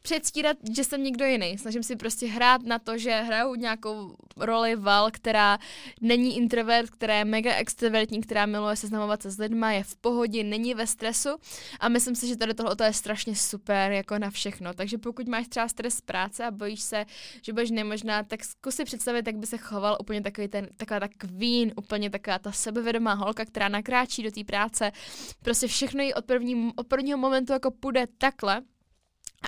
předstírat, 0.03 0.57
že 0.75 0.83
jsem 0.83 1.03
někdo 1.03 1.25
jiný. 1.25 1.57
Snažím 1.57 1.83
si 1.83 1.95
prostě 1.95 2.27
hrát 2.27 2.63
na 2.63 2.79
to, 2.79 2.97
že 2.97 3.11
hraju 3.21 3.55
nějakou 3.55 4.15
roli 4.37 4.75
Val, 4.75 5.11
která 5.11 5.57
není 6.01 6.37
introvert, 6.37 6.89
která 6.89 7.17
je 7.17 7.25
mega 7.25 7.55
extrovertní, 7.55 8.21
která 8.21 8.45
miluje 8.45 8.75
seznamovat 8.75 9.21
se 9.21 9.31
s 9.31 9.37
lidma, 9.37 9.71
je 9.71 9.83
v 9.83 9.95
pohodě, 9.95 10.43
není 10.43 10.73
ve 10.73 10.87
stresu 10.87 11.29
a 11.79 11.89
myslím 11.89 12.15
si, 12.15 12.27
že 12.27 12.35
tady 12.35 12.53
tohle 12.53 12.75
je 12.83 12.93
strašně 12.93 13.35
super 13.35 13.91
jako 13.91 14.19
na 14.19 14.29
všechno. 14.29 14.73
Takže 14.73 14.97
pokud 14.97 15.27
máš 15.27 15.47
třeba 15.47 15.67
stres 15.67 15.93
z 15.93 16.01
práce 16.01 16.45
a 16.45 16.51
bojíš 16.51 16.81
se, 16.81 17.05
že 17.41 17.53
budeš 17.53 17.71
nemožná, 17.71 18.23
tak 18.23 18.43
zkus 18.43 18.75
si 18.75 18.85
představit, 18.85 19.27
jak 19.27 19.35
by 19.35 19.47
se 19.47 19.57
choval 19.57 19.97
úplně 19.99 20.21
takový 20.21 20.47
ten, 20.47 20.67
taková 20.77 20.99
ta 20.99 21.07
queen, 21.07 21.71
úplně 21.75 22.09
taková 22.09 22.39
ta 22.39 22.51
sebevědomá 22.51 23.13
holka, 23.13 23.45
která 23.45 23.69
nakráčí 23.69 24.23
do 24.23 24.31
té 24.31 24.43
práce. 24.43 24.91
Prostě 25.43 25.67
všechno 25.67 26.03
jí 26.03 26.13
od, 26.13 26.25
první, 26.33 26.71
od 26.75 26.87
prvního 26.87 27.17
momentu 27.17 27.53
jako 27.53 27.71
půjde 27.71 28.07
takhle 28.17 28.61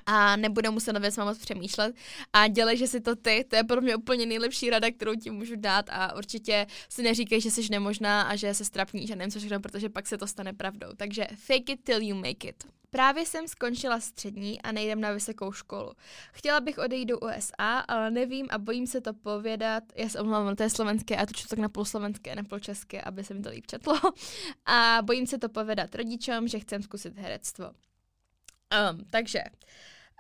a 0.06 0.36
nebude 0.36 0.70
muset 0.70 0.94
na 0.94 1.00
věc 1.00 1.18
moc 1.18 1.38
přemýšlet 1.38 1.96
a 2.34 2.48
dělej, 2.48 2.78
že 2.78 2.88
si 2.88 3.02
to 3.02 3.16
ty, 3.16 3.46
to 3.50 3.56
je 3.56 3.64
pro 3.64 3.82
mě 3.82 3.96
úplně 3.96 4.26
nejlepší 4.26 4.70
rada, 4.70 4.92
kterou 4.92 5.16
ti 5.16 5.32
můžu 5.32 5.56
dát 5.56 5.86
a 5.90 6.16
určitě 6.16 6.68
si 6.90 7.04
neříkej, 7.04 7.42
že 7.42 7.52
jsi 7.52 7.62
nemožná 7.72 8.22
a 8.22 8.36
že 8.36 8.54
se 8.54 8.66
strapníš 8.66 9.12
a 9.12 9.16
nevím 9.16 9.32
co 9.32 9.40
všechno, 9.40 9.60
protože 9.60 9.90
pak 9.90 10.08
se 10.08 10.18
to 10.18 10.28
stane 10.28 10.54
pravdou. 10.54 10.88
Takže 10.98 11.28
fake 11.36 11.70
it 11.70 11.84
till 11.84 12.02
you 12.02 12.16
make 12.16 12.48
it. 12.48 12.76
Právě 12.96 13.26
jsem 13.26 13.48
skončila 13.48 14.00
střední 14.00 14.62
a 14.62 14.72
nejdem 14.72 15.02
na 15.02 15.12
vysokou 15.12 15.52
školu. 15.52 15.92
Chtěla 16.32 16.60
bych 16.60 16.78
odejít 16.78 17.06
do 17.06 17.20
USA, 17.20 17.80
ale 17.80 18.12
nevím 18.12 18.48
a 18.50 18.58
bojím 18.58 18.88
se 18.88 19.02
to 19.02 19.14
povědat. 19.14 19.84
Já 19.96 20.10
se 20.10 20.20
omlouvám, 20.20 20.56
to 20.56 20.64
je 20.64 20.70
slovenské 20.70 21.18
a 21.18 21.26
to 21.26 21.34
čtu 21.34 21.48
tak 21.48 21.60
na 21.60 21.70
půl 21.70 21.86
slovenské, 21.86 22.36
na 22.36 22.44
půl 22.44 22.60
české, 22.60 23.02
aby 23.02 23.24
se 23.24 23.34
mi 23.34 23.42
to 23.42 23.50
líp 23.50 23.68
četlo. 23.68 24.00
A 24.66 25.00
bojím 25.02 25.28
se 25.28 25.38
to 25.38 25.50
povědat 25.50 25.96
rodičům, 25.96 26.48
že 26.48 26.60
chcem 26.60 26.84
zkusit 26.84 27.18
herectvo. 27.18 27.72
Um, 28.92 29.06
takže 29.10 29.40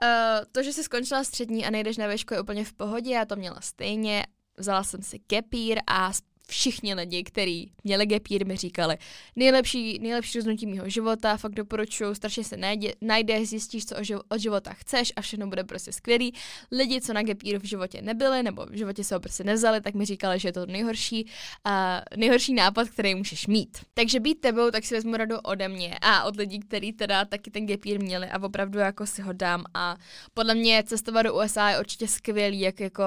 uh, 0.03 0.45
to, 0.51 0.63
že 0.63 0.73
jsi 0.73 0.83
skončila 0.83 1.23
střední 1.23 1.65
a 1.65 1.69
nejdeš 1.69 1.97
na 1.97 2.07
výšku 2.07 2.33
je 2.33 2.41
úplně 2.41 2.65
v 2.65 2.73
pohodě, 2.73 3.11
já 3.11 3.25
to 3.25 3.35
měla 3.35 3.61
stejně. 3.61 4.25
Vzala 4.57 4.83
jsem 4.83 5.01
si 5.01 5.19
kepír 5.19 5.79
a 5.87 6.11
všichni 6.47 6.93
lidi, 6.93 7.23
kteří 7.23 7.71
měli 7.83 8.05
gepír, 8.05 8.45
mi 8.45 8.57
říkali, 8.57 8.97
nejlepší, 9.35 9.99
nejlepší 9.99 10.37
rozhodnutí 10.37 10.65
mého 10.67 10.89
života, 10.89 11.37
fakt 11.37 11.51
doporučuju, 11.51 12.15
strašně 12.15 12.43
se 12.43 12.57
najde, 12.57 12.93
najdeš, 13.01 13.49
zjistíš, 13.49 13.85
co 13.85 13.95
od 14.29 14.39
života 14.39 14.73
chceš 14.73 15.13
a 15.15 15.21
všechno 15.21 15.47
bude 15.47 15.63
prostě 15.63 15.91
skvělý. 15.91 16.33
Lidi, 16.71 17.01
co 17.01 17.13
na 17.13 17.23
gepíru 17.23 17.59
v 17.59 17.63
životě 17.63 18.01
nebyli, 18.01 18.43
nebo 18.43 18.65
v 18.65 18.73
životě 18.73 19.03
se 19.03 19.15
ho 19.15 19.19
prostě 19.19 19.43
nevzali, 19.43 19.81
tak 19.81 19.93
mi 19.93 20.05
říkali, 20.05 20.39
že 20.39 20.47
je 20.47 20.53
to 20.53 20.65
nejhorší, 20.65 21.25
uh, 21.65 21.71
nejhorší 22.17 22.53
nápad, 22.53 22.89
který 22.89 23.15
můžeš 23.15 23.47
mít. 23.47 23.77
Takže 23.93 24.19
být 24.19 24.41
tebou, 24.41 24.71
tak 24.71 24.85
si 24.85 24.95
vezmu 24.95 25.17
radu 25.17 25.35
ode 25.43 25.67
mě 25.67 25.97
a 26.01 26.23
od 26.23 26.35
lidí, 26.35 26.59
kteří 26.59 26.93
teda 26.93 27.25
taky 27.25 27.51
ten 27.51 27.65
gepír 27.65 27.99
měli 27.99 28.27
a 28.27 28.43
opravdu 28.43 28.79
jako 28.79 29.05
si 29.05 29.21
ho 29.21 29.33
dám 29.33 29.63
a 29.73 29.97
podle 30.33 30.55
mě 30.55 30.83
cestovat 30.83 31.25
do 31.25 31.35
USA 31.35 31.69
je 31.69 31.79
určitě 31.79 32.07
skvělý, 32.07 32.59
jak 32.59 32.79
jako 32.79 33.03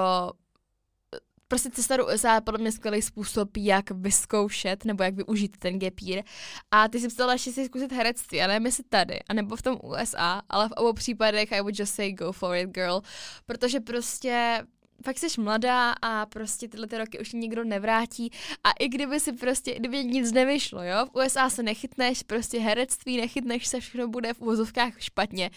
prostě 1.49 1.71
cesta 1.71 1.97
do 1.97 2.07
USA 2.07 2.35
je 2.35 2.41
podle 2.41 2.61
mě 2.61 2.73
skvělý 2.73 3.03
způsob, 3.03 3.57
jak 3.57 3.91
vyzkoušet 3.91 4.85
nebo 4.85 5.03
jak 5.03 5.15
využít 5.15 5.57
ten 5.59 5.79
gapír. 5.79 6.23
A 6.71 6.89
ty 6.89 7.01
si 7.01 7.09
ptala 7.09 7.33
ještě 7.33 7.53
si 7.53 7.65
zkusit 7.67 7.93
herectví, 7.93 8.43
a 8.43 8.47
nevím 8.47 8.67
jestli 8.67 8.85
tady, 8.85 9.19
anebo 9.29 9.57
v 9.57 9.63
tom 9.63 9.79
USA, 9.83 10.43
ale 10.49 10.69
v 10.69 10.73
obou 10.73 10.93
případech 10.93 11.53
I 11.53 11.61
would 11.61 11.79
just 11.79 11.95
say 11.95 12.13
go 12.13 12.33
for 12.33 12.57
it, 12.57 12.71
girl. 12.71 13.01
Protože 13.47 13.81
prostě 13.81 14.65
fakt 15.05 15.19
jsi 15.19 15.41
mladá 15.41 15.93
a 16.03 16.27
prostě 16.27 16.69
tyhle 16.69 16.87
ty 16.87 16.99
roky 16.99 17.19
už 17.19 17.33
nikdo 17.33 17.65
nevrátí 17.65 18.31
a 18.65 18.71
i 18.71 18.89
kdyby 18.89 19.21
si 19.21 19.33
prostě, 19.33 19.75
kdyby 19.75 20.05
nic 20.05 20.33
nevyšlo, 20.33 20.83
jo, 20.83 21.07
v 21.07 21.15
USA 21.15 21.51
se 21.51 21.63
nechytneš, 21.63 22.23
prostě 22.23 22.61
herectví, 22.61 23.17
nechytneš 23.17 23.67
se, 23.67 23.81
všechno 23.81 24.09
bude 24.09 24.35
v 24.35 24.41
uvozovkách 24.41 25.01
špatně, 25.01 25.51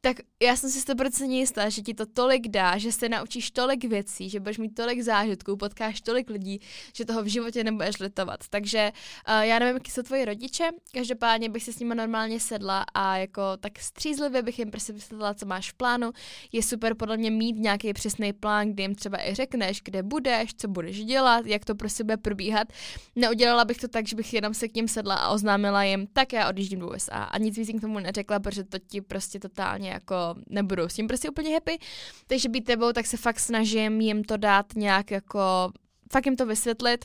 tak 0.00 0.16
já 0.42 0.56
jsem 0.56 0.70
si 0.70 0.78
100% 0.78 1.30
jistá, 1.30 1.68
že 1.68 1.82
ti 1.82 1.94
to 1.94 2.06
tolik 2.06 2.48
dá, 2.48 2.78
že 2.78 2.92
se 2.92 3.08
naučíš 3.08 3.50
tolik 3.50 3.84
věcí, 3.84 4.30
že 4.30 4.40
budeš 4.40 4.58
mít 4.58 4.74
tolik 4.74 5.00
zážitků, 5.00 5.56
potkáš 5.56 6.00
tolik 6.00 6.30
lidí, 6.30 6.60
že 6.94 7.04
toho 7.04 7.22
v 7.22 7.26
životě 7.26 7.64
nebudeš 7.64 7.98
litovat. 7.98 8.40
Takže 8.50 8.92
uh, 9.28 9.40
já 9.40 9.58
nevím, 9.58 9.74
jaký 9.74 9.90
jsou 9.90 10.02
tvoji 10.02 10.24
rodiče, 10.24 10.68
každopádně 10.92 11.48
bych 11.48 11.62
si 11.62 11.72
s 11.72 11.78
nimi 11.78 11.94
normálně 11.94 12.40
sedla 12.40 12.84
a 12.94 13.16
jako 13.16 13.42
tak 13.60 13.78
střízlivě 13.78 14.42
bych 14.42 14.58
jim 14.58 14.70
prostě 14.70 14.92
vysvětlila, 14.92 15.34
co 15.34 15.46
máš 15.46 15.70
v 15.70 15.74
plánu. 15.74 16.12
Je 16.52 16.62
super 16.62 16.94
podle 16.94 17.16
mě 17.16 17.30
mít 17.30 17.56
nějaký 17.56 17.92
přesný 17.92 18.32
plán, 18.32 18.72
kdy 18.72 18.82
jim 18.82 18.94
třeba 18.94 19.28
i 19.28 19.34
řekneš, 19.34 19.80
kde 19.84 20.02
budeš, 20.02 20.54
co 20.54 20.68
budeš 20.68 21.04
dělat, 21.04 21.46
jak 21.46 21.64
to 21.64 21.74
prostě 21.74 22.04
bude 22.04 22.16
probíhat. 22.16 22.68
Neudělala 23.16 23.64
bych 23.64 23.78
to 23.78 23.88
tak, 23.88 24.06
že 24.06 24.16
bych 24.16 24.34
jenom 24.34 24.54
se 24.54 24.68
k 24.68 24.74
ním 24.74 24.88
sedla 24.88 25.14
a 25.14 25.28
oznámila 25.28 25.84
jim, 25.84 26.06
tak 26.12 26.32
já 26.32 26.48
odjíždím 26.48 26.78
do 26.78 26.88
USA 26.88 27.22
a 27.22 27.38
nic 27.38 27.56
víc 27.58 27.70
k 27.78 27.80
tomu 27.80 27.98
neřekla, 27.98 28.40
protože 28.40 28.64
to 28.64 28.78
ti 28.78 29.00
prostě 29.00 29.38
totálně 29.38 29.89
jako 29.90 30.14
nebudou 30.48 30.88
s 30.88 30.94
tím 30.94 31.08
prostě 31.08 31.30
úplně 31.30 31.54
happy. 31.54 31.78
Takže 32.26 32.48
být 32.48 32.64
tebou, 32.64 32.92
tak 32.92 33.06
se 33.06 33.16
fakt 33.16 33.40
snažím 33.40 34.00
jim 34.00 34.24
to 34.24 34.36
dát 34.36 34.66
nějak 34.76 35.10
jako, 35.10 35.72
fakt 36.12 36.26
jim 36.26 36.36
to 36.36 36.46
vysvětlit 36.46 37.04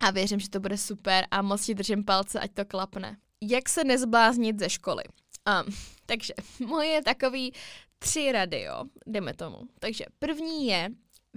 a 0.00 0.10
věřím, 0.10 0.40
že 0.40 0.50
to 0.50 0.60
bude 0.60 0.78
super 0.78 1.26
a 1.30 1.42
moc 1.42 1.66
ti 1.66 1.74
držím 1.74 2.04
palce, 2.04 2.40
ať 2.40 2.52
to 2.52 2.64
klapne. 2.64 3.16
Jak 3.42 3.68
se 3.68 3.84
nezbláznit 3.84 4.58
ze 4.58 4.70
školy? 4.70 5.04
Um, 5.64 5.74
takže 6.06 6.34
moje 6.66 7.02
takový 7.02 7.52
tři 7.98 8.32
rady, 8.32 8.62
jo, 8.62 8.84
jdeme 9.06 9.34
tomu. 9.34 9.58
Takže 9.78 10.04
první 10.18 10.66
je, 10.66 10.88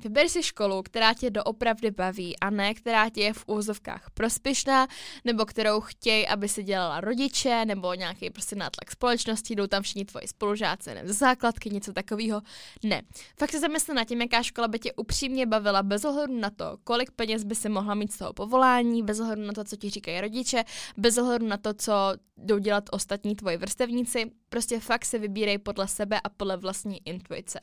Vyber 0.03 0.29
si 0.29 0.43
školu, 0.43 0.83
která 0.83 1.13
tě 1.13 1.29
doopravdy 1.29 1.91
baví 1.91 2.39
a 2.39 2.49
ne 2.49 2.73
která 2.73 3.09
tě 3.09 3.21
je 3.21 3.33
v 3.33 3.43
úzovkách 3.47 4.09
prospěšná, 4.13 4.87
nebo 5.25 5.45
kterou 5.45 5.81
chtějí, 5.81 6.27
aby 6.27 6.47
si 6.47 6.63
dělala 6.63 7.01
rodiče, 7.01 7.65
nebo 7.65 7.93
nějaký 7.93 8.29
prostě 8.29 8.55
nátlak 8.55 8.91
společnosti, 8.91 9.55
jdou 9.55 9.67
tam 9.67 9.83
všichni 9.83 10.05
tvoji 10.05 10.27
spolužáci, 10.27 10.93
nebo 10.93 11.13
základky, 11.13 11.69
něco 11.69 11.93
takového. 11.93 12.41
Ne. 12.83 13.01
Fakt 13.39 13.51
se 13.51 13.59
zamysle 13.59 13.95
na 13.95 14.03
tím, 14.03 14.21
jaká 14.21 14.43
škola 14.43 14.67
by 14.67 14.79
tě 14.79 14.93
upřímně 14.93 15.45
bavila 15.45 15.83
bez 15.83 16.05
ohledu 16.05 16.39
na 16.39 16.49
to, 16.49 16.77
kolik 16.83 17.11
peněz 17.11 17.43
by 17.43 17.55
si 17.55 17.69
mohla 17.69 17.95
mít 17.95 18.13
z 18.13 18.17
toho 18.17 18.33
povolání, 18.33 19.03
bez 19.03 19.19
ohledu 19.19 19.41
na 19.41 19.53
to, 19.53 19.63
co 19.63 19.75
ti 19.75 19.89
říkají 19.89 20.21
rodiče, 20.21 20.63
bez 20.97 21.17
ohledu 21.17 21.47
na 21.47 21.57
to, 21.57 21.73
co 21.73 21.93
jdou 22.37 22.57
dělat 22.57 22.83
ostatní 22.91 23.35
tvoji 23.35 23.57
vrstevníci. 23.57 24.31
Prostě 24.49 24.79
fakt 24.79 25.05
se 25.05 25.17
vybírej 25.17 25.57
podle 25.57 25.87
sebe 25.87 26.19
a 26.23 26.29
podle 26.29 26.57
vlastní 26.57 27.07
intuice. 27.07 27.59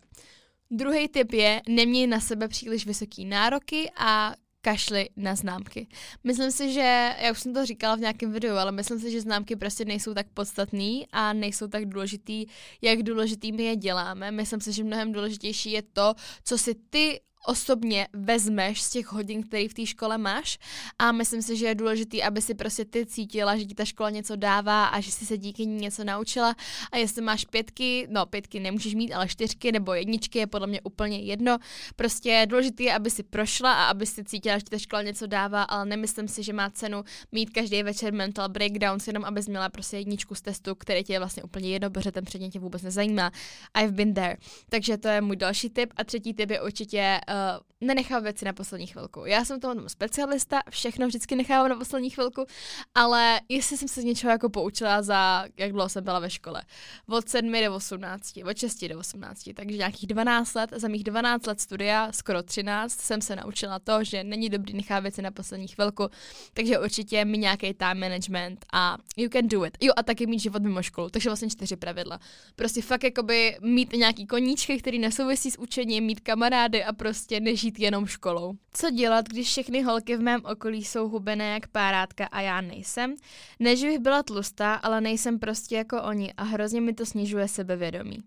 Druhý 0.70 1.09
tip 1.09 1.33
je, 1.33 1.62
neměj 1.68 2.07
na 2.07 2.20
sebe 2.20 2.48
příliš 2.48 2.87
vysoký 2.87 3.24
nároky 3.24 3.90
a 3.96 4.35
kašli 4.61 5.09
na 5.16 5.35
známky. 5.35 5.87
Myslím 6.24 6.50
si, 6.50 6.72
že, 6.72 7.14
já 7.22 7.33
už 7.33 7.40
jsem 7.40 7.55
to 7.55 7.66
říkala 7.66 7.96
v 7.96 8.00
nějakém 8.00 8.33
videu, 8.33 8.55
ale 8.55 8.72
myslím 8.72 9.00
si, 9.00 9.11
že 9.11 9.20
známky 9.20 9.57
prostě 9.57 9.85
nejsou 9.85 10.14
tak 10.14 10.26
podstatný 10.35 11.07
a 11.12 11.33
nejsou 11.33 11.68
tak 11.68 11.87
důležitý, 11.87 12.46
jak 12.83 13.02
důležitý 13.02 13.52
my 13.52 13.62
je 13.62 13.76
děláme. 13.76 14.31
Myslím 14.31 14.61
si, 14.61 14.72
že 14.72 14.85
mnohem 14.85 15.12
důležitější 15.12 15.70
je 15.70 15.83
to, 15.83 16.14
co 16.44 16.59
si 16.59 16.74
ty 16.90 17.20
osobně 17.46 18.09
vezmeš 18.12 18.82
z 18.82 18.90
těch 18.90 19.12
hodin, 19.12 19.42
které 19.42 19.68
v 19.68 19.74
té 19.74 19.87
škole 19.87 20.18
máš 20.18 20.59
a 20.98 21.12
myslím 21.12 21.42
si, 21.42 21.56
že 21.56 21.66
je 21.66 21.74
důležité, 21.74 22.22
aby 22.22 22.42
si 22.42 22.54
prostě 22.54 22.85
ty 22.85 23.06
cítila, 23.06 23.56
že 23.56 23.64
ti 23.64 23.74
ta 23.74 23.85
škola 23.85 24.11
něco 24.11 24.37
dává 24.37 24.87
a 24.87 25.00
že 25.00 25.12
si 25.12 25.26
se 25.26 25.38
díky 25.38 25.66
ní 25.66 25.76
něco 25.76 26.04
naučila 26.04 26.54
a 26.92 26.96
jestli 26.96 27.22
máš 27.22 27.44
pětky, 27.44 28.06
no 28.11 28.26
pětky 28.26 28.61
nemůžeš 28.61 28.94
mít, 28.94 29.12
ale 29.12 29.28
čtyřky 29.28 29.72
nebo 29.72 29.94
jedničky 29.94 30.38
je 30.38 30.46
podle 30.46 30.66
mě 30.66 30.80
úplně 30.80 31.18
jedno. 31.18 31.59
Prostě 31.96 32.46
důležité 32.48 32.82
je, 32.82 32.94
aby 32.94 33.11
si 33.11 33.22
prošla 33.22 33.72
a 33.72 33.85
aby 33.85 34.06
si 34.06 34.24
cítila, 34.24 34.59
že 34.59 34.64
ti 34.64 34.70
ta 34.70 34.78
škola 34.78 35.02
něco 35.02 35.26
dává, 35.26 35.62
ale 35.62 35.85
nemyslím 35.85 36.28
si, 36.28 36.42
že 36.42 36.52
má 36.52 36.70
cenu 36.70 37.04
mít 37.32 37.50
každý 37.50 37.82
večer 37.82 38.12
mental 38.12 38.48
breakdown, 38.48 38.98
jenom 39.06 39.24
aby 39.24 39.40
měla 39.48 39.68
prostě 39.68 39.96
jedničku 39.96 40.35
z 40.35 40.42
testu, 40.42 40.74
který 40.74 41.04
tě 41.04 41.12
je 41.12 41.18
vlastně 41.18 41.42
úplně 41.42 41.68
jedno, 41.68 41.90
protože 41.90 42.12
ten 42.12 42.24
předmět 42.24 42.50
tě 42.50 42.59
vůbec 42.59 42.82
nezajímá. 42.82 43.30
I've 43.74 43.92
been 43.92 44.14
there. 44.14 44.37
Takže 44.68 44.98
to 44.98 45.09
je 45.09 45.20
můj 45.20 45.37
další 45.37 45.70
tip 45.70 45.92
a 45.96 46.04
třetí 46.04 46.35
tip 46.35 46.50
je 46.50 46.62
určitě 46.62 47.20
uh, 47.28 47.36
uh, 47.37 47.66
nenechám 47.81 48.22
věci 48.22 48.44
na 48.44 48.53
poslední 48.53 48.87
chvilku. 48.87 49.25
Já 49.27 49.44
jsem 49.44 49.61
toho 49.61 49.88
specialista, 49.88 50.61
všechno 50.70 51.07
vždycky 51.07 51.37
nechávám 51.37 51.68
na 51.68 51.77
poslední 51.77 52.11
chvilku, 52.11 52.46
ale 52.94 53.40
jestli 53.49 53.77
jsem 53.77 53.88
se 53.88 54.01
z 54.01 54.05
něčeho 54.05 54.31
jako 54.31 54.49
poučila 54.49 55.03
za, 55.03 55.44
jak 55.57 55.72
dlouho 55.72 55.88
jsem 55.88 56.05
byla 56.05 56.18
ve 56.18 56.31
škole, 56.31 56.62
od 57.09 57.29
7 57.29 57.53
do 57.64 57.75
18, 57.75 58.33
od 58.51 58.59
6 58.59 58.85
do 58.85 58.99
18, 58.99 59.49
takže 59.55 59.79
nějakých 59.79 60.07
12 60.07 60.55
let, 60.55 60.70
za 60.77 60.88
mých 60.88 61.05
12 61.05 61.46
let 61.46 61.61
studia, 61.61 62.12
skoro 62.12 62.42
13, 62.42 63.01
jsem 63.01 63.20
se 63.20 63.37
naučila 63.37 63.79
to, 63.79 64.05
že 64.05 64.25
není 64.25 64.49
dobrý 64.49 64.75
nechat 64.75 65.01
věci 65.01 65.22
na 65.22 65.31
poslední 65.31 65.68
chvilku, 65.68 66.09
takže 66.53 66.79
určitě 66.79 67.25
mi 67.25 67.38
nějaký 67.38 67.75
time 67.75 68.01
management 68.01 68.66
a 68.72 68.96
you 69.16 69.29
can 69.29 69.49
do 69.49 69.64
it. 69.64 69.79
Jo, 69.81 69.92
a 69.96 70.03
taky 70.03 70.27
mít 70.27 70.38
život 70.38 70.62
mimo 70.62 70.83
školu, 70.83 71.11
takže 71.11 71.29
vlastně 71.29 71.51
čtyři 71.51 71.77
pravidla. 71.77 72.20
Prostě 72.57 72.83
fakt 72.83 73.05
jakoby 73.05 73.57
mít 73.61 73.92
nějaký 73.92 74.27
koníčky, 74.27 74.79
který 74.79 74.99
nesouvisí 74.99 75.51
s 75.51 75.59
učením, 75.59 76.05
mít 76.05 76.20
kamarády 76.20 76.85
a 76.85 76.92
prostě 76.92 77.25
prostě 77.26 77.40
nežít 77.40 77.78
jenom 77.78 78.06
školou. 78.06 78.52
Co 78.72 78.90
dělat, 78.90 79.28
když 79.28 79.48
všechny 79.48 79.82
holky 79.82 80.16
v 80.16 80.20
mém 80.20 80.40
okolí 80.44 80.84
jsou 80.84 81.08
hubené 81.08 81.52
jak 81.52 81.66
párátka 81.68 82.26
a 82.26 82.40
já 82.40 82.60
nejsem? 82.60 83.14
Ne, 83.58 83.76
že 83.76 83.86
bych 83.86 83.98
byla 83.98 84.22
tlustá, 84.22 84.74
ale 84.74 85.00
nejsem 85.00 85.38
prostě 85.38 85.76
jako 85.76 86.02
oni 86.02 86.32
a 86.32 86.42
hrozně 86.42 86.80
mi 86.80 86.92
to 86.92 87.06
snižuje 87.06 87.48
sebevědomí. 87.48 88.22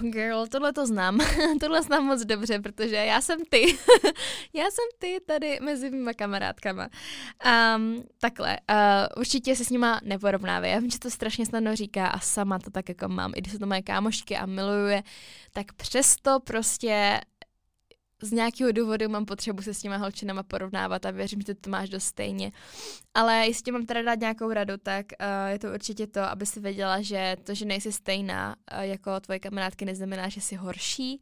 Girl, 0.00 0.46
tohle 0.46 0.72
to 0.72 0.86
znám. 0.86 1.18
tohle 1.60 1.82
znám 1.82 2.04
moc 2.04 2.24
dobře, 2.24 2.58
protože 2.58 2.96
já 2.96 3.20
jsem 3.20 3.40
ty. 3.48 3.78
já 4.52 4.64
jsem 4.64 4.84
ty 4.98 5.20
tady 5.26 5.58
mezi 5.62 5.90
mýma 5.90 6.12
kamarádkama. 6.12 6.88
Um, 7.76 8.04
takhle, 8.20 8.58
uh, 8.70 9.20
určitě 9.20 9.56
se 9.56 9.64
s 9.64 9.70
nima 9.70 10.00
neporovnávej. 10.04 10.70
Já 10.70 10.78
vím, 10.78 10.90
že 10.90 10.98
to 10.98 11.10
strašně 11.10 11.46
snadno 11.46 11.76
říká 11.76 12.06
a 12.06 12.20
sama 12.20 12.58
to 12.58 12.70
tak 12.70 12.88
jako 12.88 13.08
mám. 13.08 13.32
I 13.36 13.40
když 13.40 13.52
jsou 13.52 13.58
to 13.58 13.66
moje 13.66 13.82
kámošky 13.82 14.36
a 14.36 14.46
miluje, 14.46 15.02
tak 15.52 15.72
přesto 15.72 16.40
prostě 16.40 17.20
z 18.24 18.32
nějakého 18.32 18.72
důvodu 18.72 19.08
mám 19.08 19.24
potřebu 19.24 19.62
se 19.62 19.74
s 19.74 19.80
těma 19.80 19.96
holčinama 19.96 20.42
porovnávat 20.42 21.06
a 21.06 21.10
věřím, 21.10 21.40
že 21.46 21.54
to 21.54 21.70
máš 21.70 21.88
dost 21.88 22.04
stejně. 22.04 22.52
Ale 23.14 23.46
jestli 23.46 23.72
mám 23.72 23.86
teda 23.86 24.02
dát 24.02 24.20
nějakou 24.20 24.52
radu, 24.52 24.74
tak 24.82 25.06
uh, 25.20 25.50
je 25.50 25.58
to 25.58 25.72
určitě 25.72 26.06
to, 26.06 26.20
aby 26.20 26.46
si 26.46 26.60
věděla, 26.60 27.02
že 27.02 27.36
to, 27.44 27.54
že 27.54 27.64
nejsi 27.64 27.92
stejná 27.92 28.56
uh, 28.72 28.80
jako 28.80 29.20
tvoje 29.20 29.40
kamarádky, 29.40 29.84
neznamená, 29.84 30.28
že 30.28 30.40
jsi 30.40 30.54
horší 30.54 31.20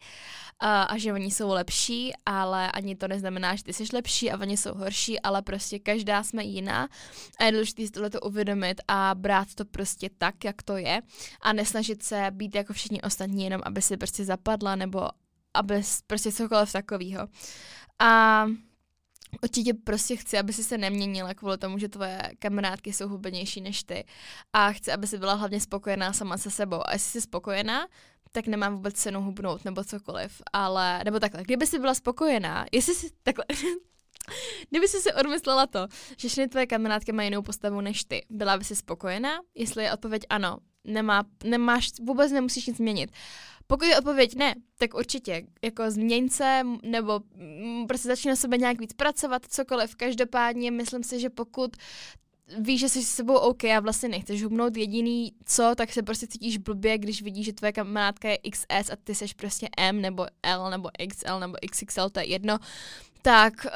uh, 0.63 0.69
a 0.69 0.95
že 0.97 1.13
oni 1.13 1.31
jsou 1.31 1.49
lepší, 1.49 2.13
ale 2.27 2.71
ani 2.71 2.97
to 2.97 3.09
neznamená, 3.09 3.57
že 3.57 3.65
ty 3.65 3.73
jsi 3.73 3.85
lepší 3.93 4.31
a 4.31 4.41
oni 4.41 4.57
jsou 4.57 4.75
horší, 4.75 5.21
ale 5.21 5.43
prostě 5.43 5.79
každá 5.79 6.23
jsme 6.23 6.45
jiná 6.45 6.89
a 7.39 7.45
je 7.45 7.53
důležité 7.53 7.87
si 7.87 7.91
tohle 7.91 8.11
uvědomit 8.25 8.81
a 8.89 9.15
brát 9.15 9.55
to 9.55 9.65
prostě 9.65 10.11
tak, 10.19 10.45
jak 10.45 10.63
to 10.63 10.77
je 10.77 11.03
a 11.41 11.53
nesnažit 11.53 12.03
se 12.03 12.27
být 12.31 12.55
jako 12.55 12.73
všichni 12.73 13.03
ostatní, 13.03 13.45
jenom 13.45 13.61
aby 13.65 13.83
si 13.83 13.97
prostě 13.97 14.25
zapadla 14.25 14.77
nebo 14.77 15.09
aby 15.55 15.83
prostě 16.07 16.33
cokoliv 16.33 16.73
takového. 16.73 17.29
A 17.99 18.47
Určitě 19.43 19.75
prostě 19.75 20.17
chci, 20.17 20.39
aby 20.39 20.53
si 20.53 20.65
se 20.65 20.79
neměnila 20.79 21.35
kvůli 21.35 21.59
tomu, 21.59 21.79
že 21.79 21.89
tvoje 21.89 22.23
kamarádky 22.39 22.93
jsou 22.93 23.09
hubenější 23.09 23.61
než 23.61 23.83
ty. 23.83 24.05
A 24.53 24.73
chci, 24.73 24.93
aby 24.93 25.07
si 25.07 25.19
byla 25.19 25.35
hlavně 25.35 25.61
spokojená 25.61 26.13
sama 26.13 26.37
se 26.37 26.51
sebou. 26.51 26.81
A 26.87 26.93
jestli 26.93 27.11
jsi 27.11 27.21
spokojená, 27.21 27.87
tak 28.33 28.47
nemám 28.47 28.75
vůbec 28.75 28.95
cenu 28.95 29.23
hubnout 29.23 29.65
nebo 29.65 29.85
cokoliv. 29.85 30.43
Ale, 30.53 31.01
nebo 31.05 31.21
takhle, 31.21 31.43
kdyby 31.43 31.67
jsi 31.67 31.79
byla 31.79 31.95
spokojená, 31.95 32.67
jestli 32.73 32.95
si, 32.95 33.11
takhle, 33.23 33.45
Kdyby 34.71 34.89
jsi 34.89 35.01
si 35.01 35.13
odmyslela 35.13 35.67
to, 35.67 35.89
že 36.17 36.29
všechny 36.29 36.49
tvoje 36.49 36.67
kamarádky 36.67 37.13
mají 37.13 37.27
jinou 37.27 37.43
postavu 37.43 37.81
než 37.81 38.05
ty, 38.05 38.27
byla 38.31 38.59
by 38.59 38.65
si 38.65 38.77
spokojená? 38.77 39.41
Jestli 39.55 39.85
je 39.85 39.93
odpověď 39.93 40.23
ano, 40.31 40.59
nemá, 40.85 41.25
nemáš, 41.45 41.91
vůbec 42.01 42.33
nemusíš 42.33 42.67
nic 42.67 42.77
změnit. 42.77 43.11
Pokud 43.67 43.85
je 43.85 43.99
odpověď 43.99 44.35
ne, 44.35 44.55
tak 44.79 44.95
určitě, 44.95 45.47
jako 45.63 45.91
změň 45.91 46.29
se, 46.29 46.63
nebo 46.83 47.21
prostě 47.89 48.09
začni 48.09 48.29
na 48.29 48.37
sebe 48.37 48.59
nějak 48.59 48.81
víc 48.81 48.93
pracovat, 48.93 49.47
cokoliv. 49.49 49.97
Každopádně 49.97 50.71
myslím 50.71 51.03
si, 51.03 51.21
že 51.21 51.31
pokud 51.31 51.77
víš, 52.59 52.81
že 52.81 52.89
jsi 52.89 53.03
s 53.03 53.09
sebou 53.09 53.35
OK 53.35 53.65
a 53.65 53.81
vlastně 53.81 54.09
nechceš 54.09 54.43
hubnout 54.43 54.77
jediný 54.77 55.33
co, 55.45 55.73
tak 55.77 55.93
se 55.93 56.03
prostě 56.03 56.27
cítíš 56.27 56.59
blbě, 56.59 56.99
když 56.99 57.23
vidíš, 57.23 57.47
že 57.47 57.53
tvoje 57.53 57.73
kamarádka 57.73 58.29
je 58.29 58.39
XS 58.51 58.91
a 58.93 58.97
ty 59.05 59.15
seš 59.15 59.33
prostě 59.33 59.69
M 59.79 60.01
nebo 60.01 60.27
L 60.43 60.71
nebo 60.71 60.89
XL 61.09 61.41
nebo 61.41 61.57
XXL, 61.71 62.11
to 62.11 62.21
je 62.21 62.27
jedno, 62.27 62.59
tak 63.23 63.53
uh, 63.67 63.73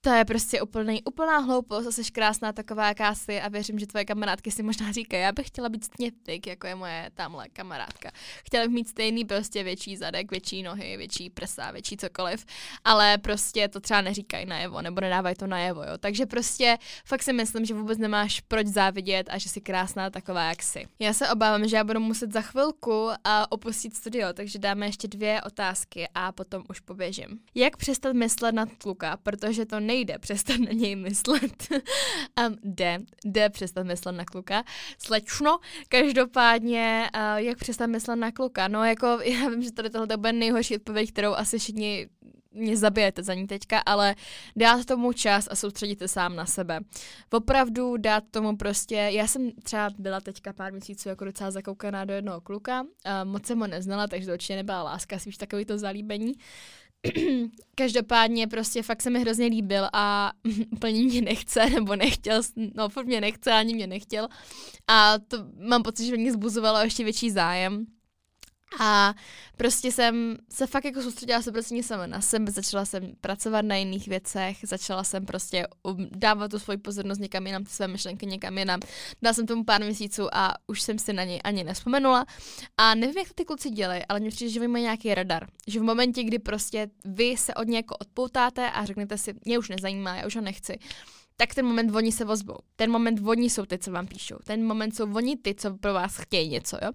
to 0.00 0.10
je 0.10 0.24
prostě 0.24 0.62
úplný, 0.62 1.02
úplná 1.04 1.38
hloupost 1.38 1.86
a 1.86 1.92
jsi 1.92 2.12
krásná 2.12 2.52
taková, 2.52 2.88
jaká 2.88 3.14
jsi 3.14 3.40
a 3.40 3.48
věřím, 3.48 3.78
že 3.78 3.86
tvoje 3.86 4.04
kamarádky 4.04 4.50
si 4.50 4.62
možná 4.62 4.92
říkají, 4.92 5.22
já 5.22 5.32
bych 5.32 5.46
chtěla 5.46 5.68
být 5.68 5.84
stejně 5.84 6.12
jako 6.46 6.66
je 6.66 6.74
moje 6.74 7.10
tamhle 7.14 7.48
kamarádka. 7.48 8.10
Chtěla 8.46 8.64
bych 8.64 8.74
mít 8.74 8.88
stejný 8.88 9.24
prostě 9.24 9.62
větší 9.62 9.96
zadek, 9.96 10.30
větší 10.30 10.62
nohy, 10.62 10.96
větší 10.96 11.30
prsa, 11.30 11.70
větší 11.70 11.96
cokoliv, 11.96 12.46
ale 12.84 13.18
prostě 13.18 13.68
to 13.68 13.80
třeba 13.80 14.00
neříkají 14.00 14.46
najevo 14.46 14.82
nebo 14.82 15.00
nedávají 15.00 15.34
to 15.34 15.46
najevo, 15.46 15.82
jo. 15.82 15.98
Takže 16.00 16.26
prostě 16.26 16.78
fakt 17.04 17.22
si 17.22 17.32
myslím, 17.32 17.64
že 17.64 17.74
vůbec 17.74 17.98
nemáš 17.98 18.40
proč 18.40 18.66
závidět 18.66 19.26
a 19.30 19.38
že 19.38 19.48
jsi 19.48 19.60
krásná 19.60 20.10
taková, 20.10 20.42
jak 20.42 20.62
jsi. 20.62 20.86
Já 20.98 21.12
se 21.12 21.28
obávám, 21.28 21.68
že 21.68 21.76
já 21.76 21.84
budu 21.84 22.00
muset 22.00 22.32
za 22.32 22.40
chvilku 22.40 23.04
uh, 23.04 23.12
opustit 23.48 23.96
studio, 23.96 24.32
takže 24.32 24.58
dáme 24.58 24.86
ještě 24.86 25.08
dvě 25.08 25.42
otázky 25.42 26.08
a 26.14 26.32
potom 26.32 26.64
už 26.70 26.80
poběžím. 26.80 27.38
Jak 27.54 27.76
přestat 27.76 28.12
myslet 28.12 28.54
na 28.54 28.69
kluka, 28.78 29.16
protože 29.16 29.66
to 29.66 29.80
nejde 29.80 30.18
přestat 30.18 30.58
na 30.58 30.72
něj 30.72 30.96
myslet. 30.96 31.68
um, 32.46 32.56
jde, 32.62 32.98
jde 33.24 33.48
přestat 33.48 33.86
myslet 33.86 34.12
na 34.12 34.24
kluka. 34.24 34.64
Slečno, 34.98 35.58
každopádně, 35.88 37.10
uh, 37.14 37.36
jak 37.36 37.58
přestat 37.58 37.86
myslet 37.86 38.16
na 38.16 38.32
kluka? 38.32 38.68
No 38.68 38.84
jako, 38.84 39.06
já 39.24 39.48
vím, 39.48 39.62
že 39.62 39.72
tady 39.72 39.90
tohle 39.90 40.16
bude 40.16 40.32
nejhorší 40.32 40.76
odpověď, 40.76 41.12
kterou 41.12 41.32
asi 41.34 41.58
všichni 41.58 42.08
mě 42.52 42.76
zabijete 42.76 43.22
za 43.22 43.34
ní 43.34 43.46
teďka, 43.46 43.78
ale 43.78 44.14
dát 44.56 44.84
tomu 44.84 45.12
čas 45.12 45.48
a 45.50 45.56
soustředit 45.56 45.98
se 45.98 46.08
sám 46.08 46.36
na 46.36 46.46
sebe. 46.46 46.80
Opravdu 47.30 47.96
dát 47.96 48.24
tomu 48.30 48.56
prostě, 48.56 48.94
já 48.94 49.26
jsem 49.26 49.50
třeba 49.62 49.90
byla 49.98 50.20
teďka 50.20 50.52
pár 50.52 50.72
měsíců 50.72 51.08
jako 51.08 51.24
docela 51.24 51.50
zakoukaná 51.50 52.04
do 52.04 52.14
jednoho 52.14 52.40
kluka, 52.40 52.82
uh, 52.82 52.88
moc 53.24 53.46
jsem 53.46 53.60
ho 53.60 53.66
neznala, 53.66 54.06
takže 54.06 54.26
to 54.26 54.32
určitě 54.32 54.56
nebyla 54.56 54.82
láska, 54.82 55.18
spíš 55.18 55.36
takový 55.36 55.64
to 55.64 55.78
zalíbení. 55.78 56.32
Každopádně 57.74 58.46
prostě 58.46 58.82
fakt 58.82 59.02
se 59.02 59.10
mi 59.10 59.20
hrozně 59.20 59.46
líbil 59.46 59.88
a 59.92 60.32
úplně 60.72 61.02
mě 61.02 61.22
nechce, 61.22 61.70
nebo 61.70 61.96
nechtěl, 61.96 62.42
no 62.74 62.88
furt 62.88 63.06
mě 63.06 63.20
nechce, 63.20 63.52
ani 63.52 63.74
mě 63.74 63.86
nechtěl. 63.86 64.28
A 64.88 65.18
to 65.18 65.36
mám 65.68 65.82
pocit, 65.82 66.06
že 66.06 66.16
mě 66.16 66.32
zbuzovalo 66.32 66.78
ještě 66.78 67.04
větší 67.04 67.30
zájem. 67.30 67.86
A 68.78 69.14
prostě 69.56 69.92
jsem 69.92 70.36
se 70.52 70.66
fakt 70.66 70.84
jako 70.84 71.02
soustředila 71.02 71.42
se 71.42 71.52
prostě 71.52 71.82
sama 71.82 72.06
na 72.06 72.20
sebe, 72.20 72.52
začala 72.52 72.84
jsem 72.84 73.12
pracovat 73.20 73.62
na 73.62 73.76
jiných 73.76 74.08
věcech, 74.08 74.56
začala 74.62 75.04
jsem 75.04 75.26
prostě 75.26 75.66
um, 75.82 76.08
dávat 76.10 76.50
tu 76.50 76.58
svoji 76.58 76.78
pozornost 76.78 77.18
někam 77.18 77.46
jinam, 77.46 77.64
ty 77.64 77.70
své 77.70 77.88
myšlenky 77.88 78.26
někam 78.26 78.58
jinam. 78.58 78.80
Dala 79.22 79.34
jsem 79.34 79.46
tomu 79.46 79.64
pár 79.64 79.84
měsíců 79.84 80.34
a 80.34 80.54
už 80.66 80.82
jsem 80.82 80.98
si 80.98 81.12
na 81.12 81.24
něj 81.24 81.40
ani 81.44 81.64
nespomenula. 81.64 82.26
A 82.76 82.94
nevím, 82.94 83.18
jak 83.18 83.28
to 83.28 83.34
ty 83.34 83.44
kluci 83.44 83.70
dělají, 83.70 84.02
ale 84.08 84.20
mně 84.20 84.30
přijde, 84.30 84.52
že 84.52 84.68
mají 84.68 84.84
nějaký 84.84 85.14
radar. 85.14 85.46
Že 85.66 85.80
v 85.80 85.82
momentě, 85.82 86.22
kdy 86.22 86.38
prostě 86.38 86.90
vy 87.04 87.36
se 87.36 87.54
od 87.54 87.68
něj 87.68 87.76
jako 87.76 87.96
odpoutáte 87.96 88.70
a 88.70 88.84
řeknete 88.84 89.18
si, 89.18 89.34
mě 89.44 89.58
už 89.58 89.68
nezajímá, 89.68 90.16
já 90.16 90.26
už 90.26 90.36
ho 90.36 90.42
nechci, 90.42 90.78
tak 91.40 91.54
ten 91.54 91.66
moment 91.66 91.94
oni 91.94 92.12
se 92.12 92.24
vozbou. 92.24 92.56
Ten 92.76 92.90
moment 92.90 93.20
oni 93.26 93.50
jsou 93.50 93.66
ty, 93.66 93.78
co 93.78 93.90
vám 93.90 94.06
píšou. 94.06 94.36
Ten 94.44 94.64
moment 94.64 94.96
jsou 94.96 95.14
oni 95.14 95.36
ty, 95.36 95.54
co 95.54 95.74
pro 95.74 95.94
vás 95.94 96.16
chtějí 96.16 96.48
něco, 96.48 96.78
jo. 96.82 96.92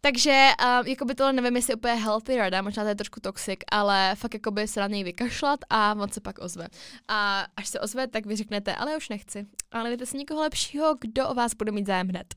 Takže 0.00 0.48
uh, 0.80 0.88
jako 0.88 1.04
by 1.04 1.14
tohle 1.14 1.32
nevím, 1.32 1.56
jestli 1.56 1.74
úplně 1.74 1.94
healthy 1.94 2.36
rada, 2.36 2.62
možná 2.62 2.82
to 2.82 2.88
je 2.88 2.94
trošku 2.94 3.20
toxic, 3.20 3.58
ale 3.70 4.14
fakt 4.14 4.34
jako 4.34 4.50
by 4.50 4.68
se 4.68 4.80
na 4.80 4.86
něj 4.86 5.04
vykašlat 5.04 5.60
a 5.70 5.94
on 5.94 6.08
se 6.08 6.20
pak 6.20 6.38
ozve. 6.38 6.68
A 7.08 7.46
až 7.56 7.68
se 7.68 7.80
ozve, 7.80 8.06
tak 8.06 8.26
vy 8.26 8.36
řeknete, 8.36 8.74
ale 8.74 8.96
už 8.96 9.08
nechci. 9.08 9.46
Ale 9.72 9.88
dejte 9.88 10.06
si 10.06 10.16
někoho 10.16 10.40
lepšího, 10.40 10.96
kdo 11.00 11.28
o 11.28 11.34
vás 11.34 11.54
bude 11.54 11.72
mít 11.72 11.86
zájem 11.86 12.08
hned. 12.08 12.34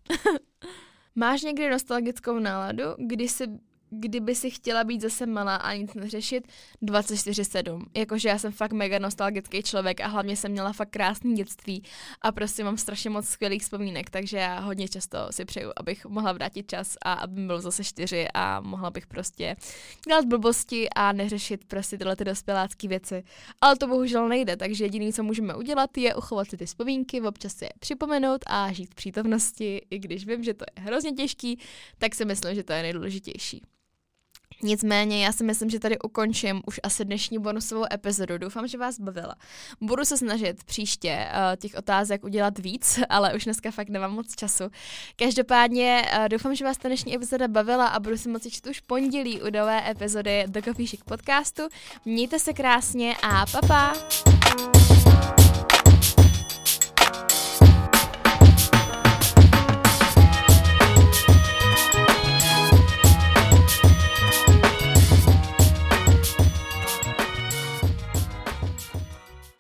Máš 1.16 1.42
někdy 1.42 1.70
nostalgickou 1.70 2.40
náladu, 2.40 2.84
kdy 2.98 3.28
si 3.28 3.48
kdyby 3.90 4.36
si 4.36 4.50
chtěla 4.50 4.84
být 4.84 5.02
zase 5.02 5.26
malá 5.26 5.56
a 5.56 5.74
nic 5.74 5.94
neřešit, 5.94 6.48
24-7. 6.84 7.86
Jakože 7.96 8.30
já 8.30 8.38
jsem 8.38 8.52
fakt 8.52 8.72
mega 8.72 9.00
nostalgický 9.00 9.64
člověk 9.64 10.02
a 10.02 10.08
hlavně 10.08 10.36
jsem 10.36 10.52
měla 10.52 10.74
fakt 10.74 10.90
krásný 10.90 11.36
dětství 11.36 11.84
a 12.22 12.32
prostě 12.32 12.64
mám 12.64 12.78
strašně 12.78 13.10
moc 13.10 13.28
skvělých 13.28 13.62
vzpomínek, 13.62 14.10
takže 14.10 14.38
já 14.38 14.60
hodně 14.60 14.88
často 14.88 15.18
si 15.32 15.46
přeju, 15.46 15.72
abych 15.78 16.06
mohla 16.06 16.32
vrátit 16.32 16.70
čas 16.70 16.96
a 17.06 17.14
aby 17.14 17.46
bylo 17.46 17.62
zase 17.62 17.84
čtyři 17.84 18.28
a 18.34 18.62
mohla 18.62 18.90
bych 18.90 19.08
prostě 19.08 19.56
dělat 20.08 20.26
blbosti 20.26 20.90
a 20.90 21.12
neřešit 21.12 21.66
prostě 21.66 21.98
tyhle 21.98 22.16
ty 22.16 22.26
dospělácké 22.26 22.88
věci. 22.88 23.24
Ale 23.62 23.76
to 23.76 23.88
bohužel 23.88 24.28
nejde, 24.28 24.58
takže 24.58 24.86
jediné, 24.86 25.14
co 25.14 25.24
můžeme 25.24 25.56
udělat, 25.56 25.98
je 25.98 26.16
uchovat 26.16 26.50
si 26.50 26.58
ty 26.58 26.66
vzpomínky, 26.66 27.22
občas 27.22 27.62
je 27.62 27.70
připomenout 27.80 28.42
a 28.48 28.72
žít 28.72 28.92
v 28.92 28.96
přítomnosti, 28.96 29.82
i 29.90 30.00
když 30.00 30.26
vím, 30.26 30.44
že 30.44 30.54
to 30.54 30.66
je 30.78 30.84
hrozně 30.84 31.12
těžký, 31.12 31.60
tak 31.98 32.16
si 32.16 32.26
myslím, 32.26 32.56
že 32.56 32.64
to 32.64 32.74
je 32.74 32.82
nejdůležitější. 32.82 33.62
Nicméně 34.64 35.26
já 35.26 35.32
si 35.32 35.44
myslím, 35.44 35.70
že 35.70 35.80
tady 35.80 36.00
ukončím 36.00 36.62
už 36.66 36.80
asi 36.84 37.06
dnešní 37.06 37.40
bonusovou 37.40 37.86
epizodu. 37.94 38.38
Doufám, 38.38 38.68
že 38.68 38.78
vás 38.78 39.00
bavila. 39.00 39.36
Budu 39.82 40.06
se 40.06 40.18
snažit 40.18 40.64
příště 40.64 41.28
uh, 41.28 41.56
těch 41.56 41.76
otázek 41.76 42.24
udělat 42.24 42.60
víc, 42.60 43.00
ale 43.10 43.34
už 43.34 43.44
dneska 43.44 43.72
fakt 43.72 43.90
nemám 43.90 44.14
moc 44.14 44.36
času. 44.36 44.64
Každopádně 45.16 46.06
uh, 46.18 46.30
doufám, 46.30 46.56
že 46.56 46.66
vás 46.66 46.78
ta 46.78 46.88
dnešní 46.88 47.16
epizoda 47.16 47.48
bavila 47.48 47.88
a 47.88 48.00
budu 48.00 48.18
si 48.18 48.30
moci 48.30 48.52
číst 48.52 48.68
už 48.68 48.80
pondělí 48.80 49.42
u 49.42 49.46
nové 49.46 49.92
epizody 49.92 50.44
The 50.48 50.62
Coffee 50.62 50.88
Chic 50.88 51.04
podcastu. 51.04 51.64
Mějte 52.06 52.40
se 52.40 52.54
krásně 52.54 53.16
a 53.24 53.46
pa 53.46 53.62
pa! 53.68 55.47